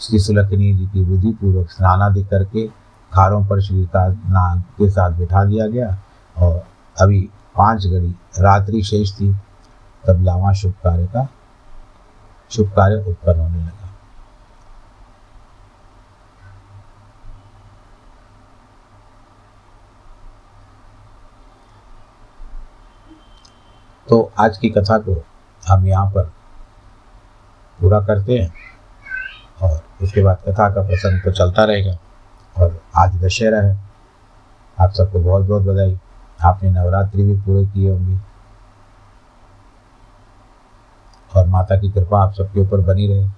श्री 0.00 0.18
सुलखनी 0.18 0.72
जी 0.74 0.86
की 0.86 1.04
विधि 1.04 1.30
पूर्वक 1.30 1.70
स्नानादि 1.70 2.24
करके 2.24 2.66
खारों 3.12 3.44
पर 3.44 3.60
श्री 3.60 3.84
का 3.86 4.06
नाग 4.08 4.60
के 4.78 4.90
साथ 4.90 5.10
बिठा 5.10 5.44
दिया 5.44 5.66
गया 5.66 5.98
और 6.36 6.64
अभी 7.00 7.20
पाँच 7.56 7.86
घड़ी 7.86 8.14
रात्रि 8.38 8.82
शेष 8.82 9.12
थी, 9.12 9.32
तब 10.04 10.22
लावा 10.24 10.52
शुभ 10.52 10.72
कार्य 10.84 11.06
का, 11.06 11.26
शुभ 12.50 12.68
कार्य 12.68 13.04
उत्पन्न 13.08 13.40
होने 13.40 13.58
लगा। 13.58 13.88
तो 24.08 24.32
आज 24.38 24.58
की 24.58 24.70
कथा 24.70 24.98
को 24.98 25.22
हम 25.68 25.86
यहाँ 25.86 26.06
पर 26.06 26.32
पूरा 27.80 28.00
करते 28.00 28.38
हैं 28.38 28.54
और 29.62 29.80
उसके 30.02 30.22
बाद 30.22 30.36
कथा 30.36 30.70
का 30.70 30.82
प्रसंग 30.82 31.20
तो 31.20 31.30
चलता 31.30 31.64
रहेगा। 31.64 31.98
और 32.58 32.80
आज 32.96 33.24
दशहरा 33.24 33.60
है। 33.60 33.80
आप 34.80 34.92
सबको 34.92 35.18
बहुत 35.18 35.46
बहुत 35.46 35.62
बधाई। 35.62 35.98
आपने 36.44 36.70
नवरात्रि 36.70 37.22
भी 37.22 37.34
पूरे 37.34 37.66
किए 37.66 37.90
होंगे। 37.90 38.18
और 41.36 41.48
माता 41.48 41.78
की 41.80 41.90
कृपा 41.90 42.22
आप 42.22 42.34
सबके 42.34 42.60
ऊपर 42.60 42.80
बनी 42.80 43.08
रहे। 43.08 43.28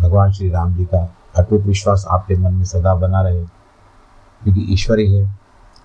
भगवान 0.00 0.32
श्री 0.32 0.50
राम 0.50 0.74
जी 0.74 0.84
का 0.84 1.14
अटूट 1.36 1.60
विश्वास 1.60 2.06
आपके 2.10 2.36
मन 2.36 2.54
में 2.54 2.64
सदा 2.64 2.94
बना 2.94 3.22
रहे। 3.22 3.44
क्योंकि 4.44 4.60
ईश्वर 4.60 4.98
ही 4.98 5.14
है। 5.14 5.38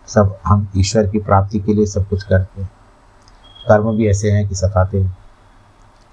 सब 0.08 0.40
हम 0.46 0.72
ईश्वर 0.78 1.08
की 1.08 1.20
प्राप्ति 1.20 1.60
के 1.60 1.74
लिए 1.74 1.86
सब 1.86 2.10
कुछ 2.10 2.24
करते 2.24 2.62
हैं। 2.62 2.70
कर्म 3.68 3.98
भी 3.98 4.08
ऐसे 4.10 4.32
हैं 4.32 4.48
कि 4.48 4.56
सताते 4.56 5.02
हैं। 5.02 5.18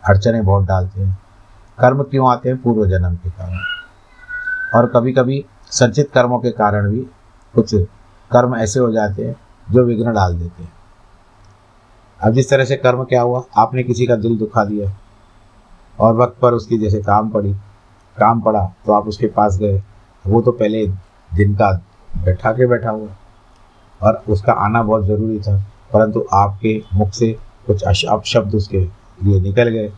अड़चने 0.09 0.43
बहुत 0.43 0.65
डालते 0.65 1.01
हैं। 1.01 1.22
कर्म 1.79 2.03
क्यों 2.03 2.31
आते 2.33 2.49
हैं? 2.49 2.61
पूर्व 2.63 2.87
जन्म 2.87 3.15
के 3.17 3.31
कारण। 3.31 3.59
और 4.75 4.87
कभी 4.87 5.13
कभी 5.13 5.45
संचित 5.71 6.11
कर्मों 6.11 6.39
के 6.39 6.51
कारण 6.51 6.91
भी 6.91 7.01
कुछ 7.55 7.75
कर्म 8.31 8.55
ऐसे 8.57 8.81
हो 8.81 8.91
जाते 8.93 9.25
हैं, 9.25 9.37
जो 9.69 9.83
विघ्न 9.83 10.13
डाल 10.13 10.39
देते 10.39 10.63
हैं। 10.63 10.73
अब 12.21 12.33
जिस 12.33 12.51
तरह 12.51 12.65
से 12.65 12.77
कर्म 12.77 13.03
क्या 13.05 13.23
हुआ? 13.23 13.43
आपने 13.57 13.83
किसी 13.83 14.07
का 14.07 14.17
दिल 14.17 14.37
दुखा 14.39 14.65
दिया 14.65 14.91
और 15.99 16.15
वक्त 16.15 16.39
पर 16.43 16.53
उसकी 16.53 16.79
जैसे 16.79 17.01
काम 17.01 17.31
पड़ी, 17.31 17.53
काम 18.19 18.41
पड़ा 18.41 18.65
तो 18.87 18.93
आप 18.93 19.09
उसके 19.09 19.27
पास 19.27 19.59
गए। 19.59 19.83
वो 20.27 20.41
तो 20.43 20.53
पहले 20.53 20.87
दिन 21.31 21.55
का 21.55 21.71
बैठा 22.25 22.53
के 22.53 22.67
बैठा 22.67 22.91
हुआ। 22.91 23.09
और 24.01 24.23
उसका 24.29 24.53
आना 24.53 24.83
बहुत 24.83 25.05
ज़रूरी 25.05 25.39
था, 25.41 25.57
परंतु 25.93 26.25
आपके 26.33 26.83
मुख 26.95 27.11
से 27.11 27.33
कुछ 27.67 28.07
अपशब्द 28.07 28.55
उसके 28.55 28.79
लिए 29.23 29.41
निकल 29.41 29.69
गए। 29.69 29.89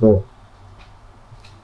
तो 0.00 0.24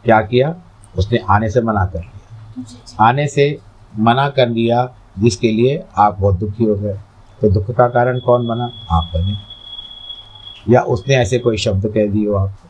क्या 0.07 0.21
किया? 0.23 0.55
उसने 0.99 1.19
आने 1.31 1.51
से 1.51 1.61
मना 1.61 1.87
कर 1.87 2.01
लिया 2.01 3.07
आने 3.09 3.27
से 3.29 3.59
मना 3.99 4.29
कर 4.29 4.49
लिया 4.49 4.95
जिसके 5.19 5.53
लिए 5.53 5.85
आप 5.99 6.19
बहुत 6.21 6.39
दुखी 6.39 6.65
हो 6.65 6.75
गए। 6.75 6.99
तो 7.41 7.51
दुख 7.51 7.71
का 7.71 7.89
कारण 7.89 8.21
कौन 8.21 8.47
बना? 8.49 8.65
आप 8.91 9.11
बने। 9.15 10.73
या 10.73 10.81
उसने 10.81 11.15
ऐसे 11.15 11.39
कोई 11.39 11.57
शब्द 11.57 11.87
कह 11.87 12.07
दिए 12.11 12.27
हो 12.27 12.35
आपको 12.35 12.69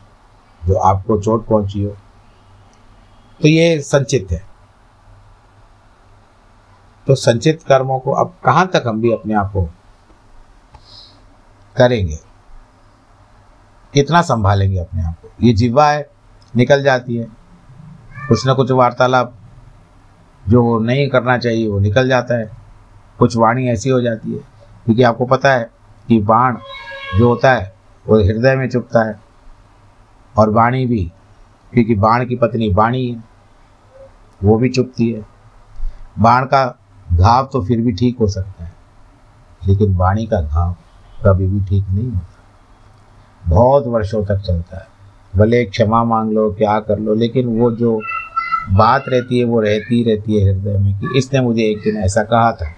जो 0.67 0.75
आपको 0.75 1.21
चोट 1.21 1.47
पहुँची 1.47 1.83
हो? 1.83 1.91
तो 3.41 3.47
ये 3.47 3.79
संचित 3.81 4.27
है। 4.31 4.41
तो 7.07 7.15
संचित 7.15 7.63
कर्मों 7.63 7.99
को 7.99 8.11
अब 8.11 8.35
कहाँ 8.45 8.67
तक 8.67 8.83
हम 8.87 9.01
भी 9.01 9.13
अपने 9.13 9.33
आप 9.33 9.51
को 9.53 9.69
करेंगे? 11.75 12.19
कितना 13.93 14.21
संभालेंगे 14.21 14.79
अपने 14.79 15.03
आप 15.03 15.15
को? 15.21 15.31
ये 15.41 15.53
जीवा 15.53 15.89
है। 15.91 16.16
निकल 16.57 16.83
जाती 16.83 17.15
है। 17.15 17.27
कुछ 18.27 18.45
ना 18.45 18.53
कुछ 18.53 18.71
वार्तालाप 18.71 19.33
जो 20.43 20.79
नहीं 20.79 21.09
करना 21.09 21.37
चाहिए, 21.37 21.67
वो 21.67 21.79
निकल 21.79 22.09
जाता 22.09 22.37
है। 22.37 22.51
कुछ 23.19 23.37
वाणी 23.37 23.67
ऐसी 23.69 23.89
हो 23.89 24.01
जाती 24.01 24.31
है, 24.31 24.39
क्योंकि 24.85 25.03
आपको 25.03 25.25
पता 25.25 25.53
है 25.53 25.69
कि 26.07 26.19
बाण 26.19 26.57
जो 27.17 27.27
होता 27.29 27.53
है, 27.53 27.73
वो 28.05 28.17
हृदय 28.17 28.55
में 28.55 28.69
चुपता 28.69 29.03
है। 29.03 29.19
और 30.35 30.49
वाणी 30.49 30.85
भी, 30.85 31.11
क्योंकि 31.73 31.95
बाण 31.95 32.25
की 32.25 32.35
पत्नी 32.35 32.69
बाणी 32.69 33.09
है, 33.11 33.23
वो 34.43 34.57
भी 34.57 34.69
चुपती 34.69 35.11
है। 35.11 35.25
बाण 36.19 36.45
का 36.45 36.65
घाव 37.13 37.49
तो 37.53 37.63
फिर 37.65 37.81
भी 37.81 37.91
ठीक 37.91 38.19
हो 38.19 38.27
सकता 38.27 38.65
है, 38.65 38.73
लेकिन 39.67 39.95
वाणी 39.95 40.25
का 40.25 40.41
घाव 40.41 40.75
कभी 41.25 41.47
भी 41.47 41.65
ठीक 41.65 41.87
नहीं 41.89 42.11
होता। 42.11 43.49
बहुत 43.49 43.87
वर्षों 43.87 44.25
तक 44.25 44.37
चलता 44.37 44.77
है। 44.77 44.96
भले 45.37 45.65
क्षमा 45.65 46.03
मांग 46.03 46.31
लो, 46.31 46.51
क्या 46.51 46.79
कर 46.79 46.99
लो, 46.99 47.13
लेकिन 47.13 47.47
वो 47.47 47.71
जो 47.71 48.01
बात 48.69 49.03
रहती 49.07 49.39
है, 49.39 49.45
वो 49.45 49.59
रहती 49.59 50.03
रहती 50.03 50.39
है 50.39 50.53
हृदय 50.53 50.77
में 50.77 50.99
कि 50.99 51.17
इसने 51.17 51.41
मुझे 51.41 51.63
एक 51.63 51.77
दिन 51.77 51.97
ऐसा 51.97 52.23
कहा 52.23 52.51
था। 52.51 52.75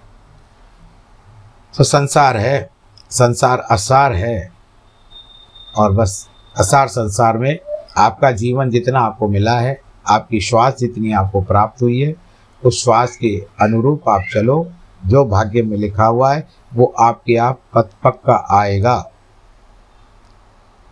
तो 1.78 1.84
संसार 1.84 2.38
है, 2.38 2.70
संसार 3.10 3.60
असार 3.60 4.14
है, 4.14 4.52
और 5.78 5.92
बस 5.92 6.30
असार 6.58 6.88
संसार 6.88 7.38
में 7.38 7.60
आपका 7.98 8.32
जीवन 8.32 8.70
जितना 8.70 9.00
आपको 9.00 9.28
मिला 9.28 9.60
है, 9.60 9.82
आपकी 10.08 10.40
श्वास 10.40 10.78
जितनी 10.78 11.12
आपको 11.12 11.42
प्राप्त 11.42 11.82
हुई 11.82 12.02
है, 12.02 12.16
उस 12.66 12.84
श्वास 12.84 13.18
के 13.18 13.46
अनुरूप 13.62 14.10
आप 14.10 14.22
चलो, 14.34 14.72
जो 15.06 15.26
भाग्य 15.26 15.62
में 15.62 15.78
लिखा 15.78 16.06
हुआ 16.06 16.34
है, 16.34 16.48
वो 16.74 16.94
आपके 17.00 17.36
आप 17.36 17.62
पत 17.74 17.90
पक्का 18.04 18.48
आएगा। 18.52 19.12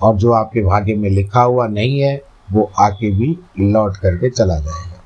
और 0.01 0.15
जो 0.15 0.31
आपके 0.31 0.61
भाग्य 0.61 0.95
में 0.95 1.09
लिखा 1.09 1.41
हुआ 1.41 1.67
नहीं 1.67 1.99
है, 1.99 2.21
वो 2.51 2.71
आके 2.79 3.11
भी 3.11 3.39
लौट 3.59 3.97
करके 3.97 4.29
चला 4.29 4.55
जाएगा। 4.55 5.03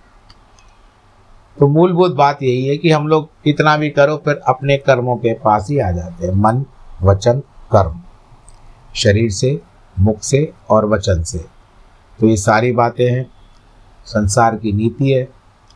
तो 1.60 1.68
मूलभूत 1.68 2.16
बात 2.16 2.44
यही 2.44 2.68
है 2.68 2.78
कि 2.78 2.90
हम 2.92 3.08
लोग 3.08 3.30
कितना 3.44 3.78
भी 3.78 3.90
करो, 3.90 4.18
फिर 4.18 4.42
अपने 4.48 4.78
कर्मों 4.78 5.16
के 5.16 5.34
पास 5.34 5.68
ही 5.70 5.80
आ 5.80 5.92
जाते 5.92 6.28
हैं। 6.28 6.34
मन, 6.34 6.66
वचन, 7.02 7.40
कर्म। 7.72 8.02
शरीर 8.96 9.32
से, 9.32 9.62
मुख 10.00 10.24
से 10.24 10.54
और 10.70 10.86
वचन 10.86 11.24
से। 11.24 11.38
तो 12.20 12.28
ये 12.28 12.38
सारी 12.38 12.72
बातें 12.72 13.12
हैं। 13.12 13.26
संसार 14.06 14.56
की 14.56 14.72
नीति 14.72 15.12
है। 15.12 15.30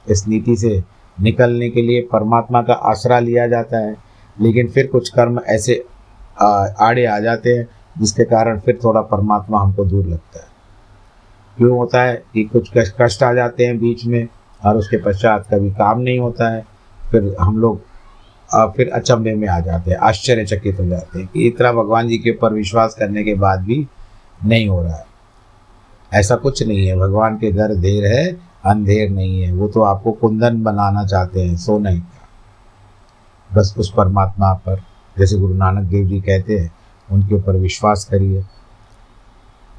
इस 0.10 0.28
नीति 0.28 0.58
से 0.58 0.84
निकलने 1.22 1.70
के 1.70 1.82
लिए 1.82 2.02
परमात्मा 2.02 2.62
का 2.62 2.74
आसरा 2.74 3.20
लिया 3.20 3.48
जाता 3.48 3.78
है। 3.78 3.96
लेकिन 4.42 4.68
फिर 4.68 4.88
कुछ 4.88 5.10
कर्म 5.10 5.40
ऐसे 5.48 5.86
आड़े 6.80 7.06
आ 7.06 7.20
जाते 7.20 7.50
हैं 7.50 7.68
जिसके 8.00 8.24
कारण 8.24 8.60
फिर 8.60 8.80
थोड़ा 8.84 9.02
परमात्मा 9.02 9.60
हमको 9.60 9.86
दूर 9.86 10.06
लगता 10.06 10.40
है। 10.40 10.48
क्यों 11.58 11.78
होता 11.78 12.02
है? 12.04 12.24
कि 12.34 12.44
कुछ 12.44 12.72
कष्ट 12.78 13.24
आ 13.24 13.34
जाते 13.34 13.66
हैं 13.66 13.78
बीच 13.80 14.06
में 14.06 14.28
और 14.66 14.78
उसके 14.78 14.98
पश्चात 14.98 15.48
कभी 15.54 15.72
काम 15.72 16.00
नहीं 16.00 16.20
होता 16.20 16.54
है। 16.54 16.66
फिर 17.12 17.36
हम 17.42 17.58
लोग 17.58 17.82
फिर 18.76 18.90
अचंभे 18.90 19.34
में 19.36 19.48
आ 19.48 19.60
जाते 19.60 19.92
हैं, 19.92 19.98
आश्चर्यचकित 19.98 20.80
हो 20.80 20.86
जाते 20.86 21.20
हैं 21.20 21.30
कि 21.34 21.48
इतना 21.48 21.72
भगवान 21.72 22.08
जी 22.08 22.18
के 22.18 22.32
ऊपर 22.32 22.54
विश्वास 22.54 22.96
करने 22.96 23.24
के 23.24 23.34
बाद 23.36 23.60
भी 23.60 23.88
नहीं 24.46 24.68
हो 24.68 24.82
रहा 24.84 24.96
है। 24.96 25.06
ऐसा 26.14 26.36
कुछ 26.36 26.64
नहीं 26.64 26.88
है। 26.88 26.96
भगवान 26.96 27.38
के 27.38 27.52
घर 27.52 27.76
देर 27.76 28.06
है, 28.06 28.26
अंधेर 28.66 29.10
नहीं 29.10 29.42
है। 29.42 29.54
वो 29.54 29.68
तो 29.68 29.82
आपको 29.82 30.12
कुंदन 30.12 30.64
बनाना 30.64 31.06
चाहते 31.06 31.42
हैं 31.42 31.58
सो 31.58 31.80
नहीं 31.80 32.02
बस 33.54 33.76
उस 33.78 33.94
परमात्मा 33.98 34.54
पर, 34.54 34.82
जैसे 35.20 35.38
गुरु 35.38 35.54
नानक 35.54 35.90
देव 35.90 36.08
जी 36.08 36.22
कहते 36.22 36.60
हैं 36.60 36.72
उनके 37.12 37.36
ऊपर 37.36 37.52
विश्वास 37.52 38.06
करिए। 38.06 38.46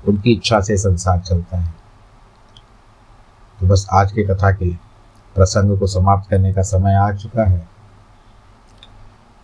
उनकी 0.09 0.33
इच्छा 0.33 0.61
से 0.61 0.77
संसार 0.77 1.21
चलता 1.21 1.57
है। 1.57 1.75
तो 3.61 3.67
बस 3.67 3.87
आज 3.93 4.13
के 4.13 4.25
कथा 4.25 4.51
के 4.51 4.71
प्रसंग 5.35 5.79
को 5.79 5.87
समाप्त 5.87 6.31
करने 6.31 6.55
का 6.55 6.63
समय 6.63 6.95
आ 6.95 7.13
चुका 7.13 7.45
है। 7.45 7.69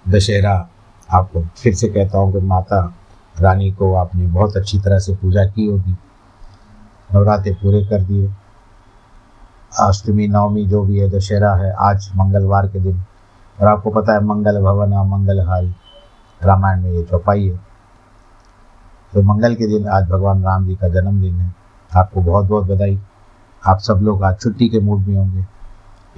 दशहरा, 0.09 0.69
आपको 1.11 1.43
फिर 1.43 1.75
से 1.75 1.89
कहता 1.89 2.19
हूँ 2.19 2.33
कि 2.33 2.39
माता 2.39 2.95
रानी 3.41 3.73
को 3.73 3.95
आपने 3.95 4.27
बहुत 4.27 4.57
अच्छी 4.57 4.79
तरह 4.79 4.99
से 4.99 5.15
पूजा 5.15 5.45
की 5.45 5.67
होगी। 5.67 5.97
नवरात्रे 7.15 7.53
पूरे 7.53 7.85
कर 7.85 8.03
दिए। 8.03 8.33
अष्टमी, 9.81 10.29
नवमी 10.29 10.67
जो 10.67 10.83
भी 10.83 10.99
है, 10.99 11.11
दशहरा 11.11 11.55
है, 11.55 11.73
आज 11.73 12.11
मंगलवार 12.17 12.69
के 12.69 12.81
दिन। 12.81 13.05
और 13.61 13.69
आपको 13.69 13.91
पता 13.91 14.13
है, 14.13 14.21
मंगल 14.21 14.63
भवन, 14.63 14.89
मंगलहारी। 14.89 15.75
रामायण 16.43 16.83
में 16.83 16.91
ये 16.91 17.05
चौपाई 17.05 17.49
है। 17.49 17.72
तो 19.15 19.23
मंगल 19.23 19.55
के 19.55 19.67
दिन 19.67 19.89
आज 19.89 20.05
भगवान 20.05 20.43
राम 20.43 20.67
जी 20.67 20.75
का 20.75 20.89
जन्मदिन 20.89 21.41
है। 21.41 21.55
आपको 21.97 22.21
बहुत 22.21 22.47
बहुत 22.47 22.67
बधाई। 22.67 23.01
आप 23.67 23.79
सब 23.79 23.95
लोग 23.95 24.25
आज 24.25 24.41
छुट्टी 24.41 24.69
के 24.69 24.81
मूड 24.81 25.07
में 25.07 25.17
होंगे। 25.17 25.47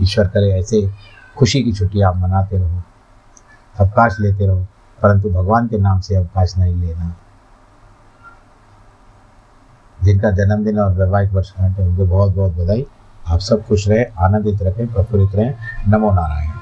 ईश्वर 0.02 0.28
करे 0.28 0.60
ऐसे 0.60 0.90
खुशी 1.38 1.62
की 1.62 1.72
छुट्टी 1.72 2.00
आप 2.00 2.16
मनाते 2.16 2.58
रहो। 2.58 2.82
अवकाश 3.80 4.16
लेते 4.20 4.46
रहो, 4.46 4.66
परंतु 5.02 5.30
भगवान 5.30 5.68
के 5.68 5.78
नाम 5.78 6.00
से 6.00 6.16
अवकाश 6.16 6.58
नहीं 6.58 6.74
लेना। 6.74 7.16
जिनका 10.02 10.30
जन्मदिन 10.30 10.78
और 10.78 10.92
वैवाहिक 10.92 11.32
वर्षगांठ 11.32 11.78
है, 11.78 11.88
उनको 11.88 12.06
बहुत 12.06 12.36
बहुत 12.36 12.52
बधाई। 12.52 12.86
आप 13.26 13.38
सब 13.38 13.66
खुश 13.66 13.88
रहें, 13.88 14.06
आनंदित 14.18 14.62
रखें 14.62 14.86
प्रफुल्लित 14.86 15.34
रहें। 15.34 15.54
नमो 15.88 16.12
नारायण। 16.12 16.50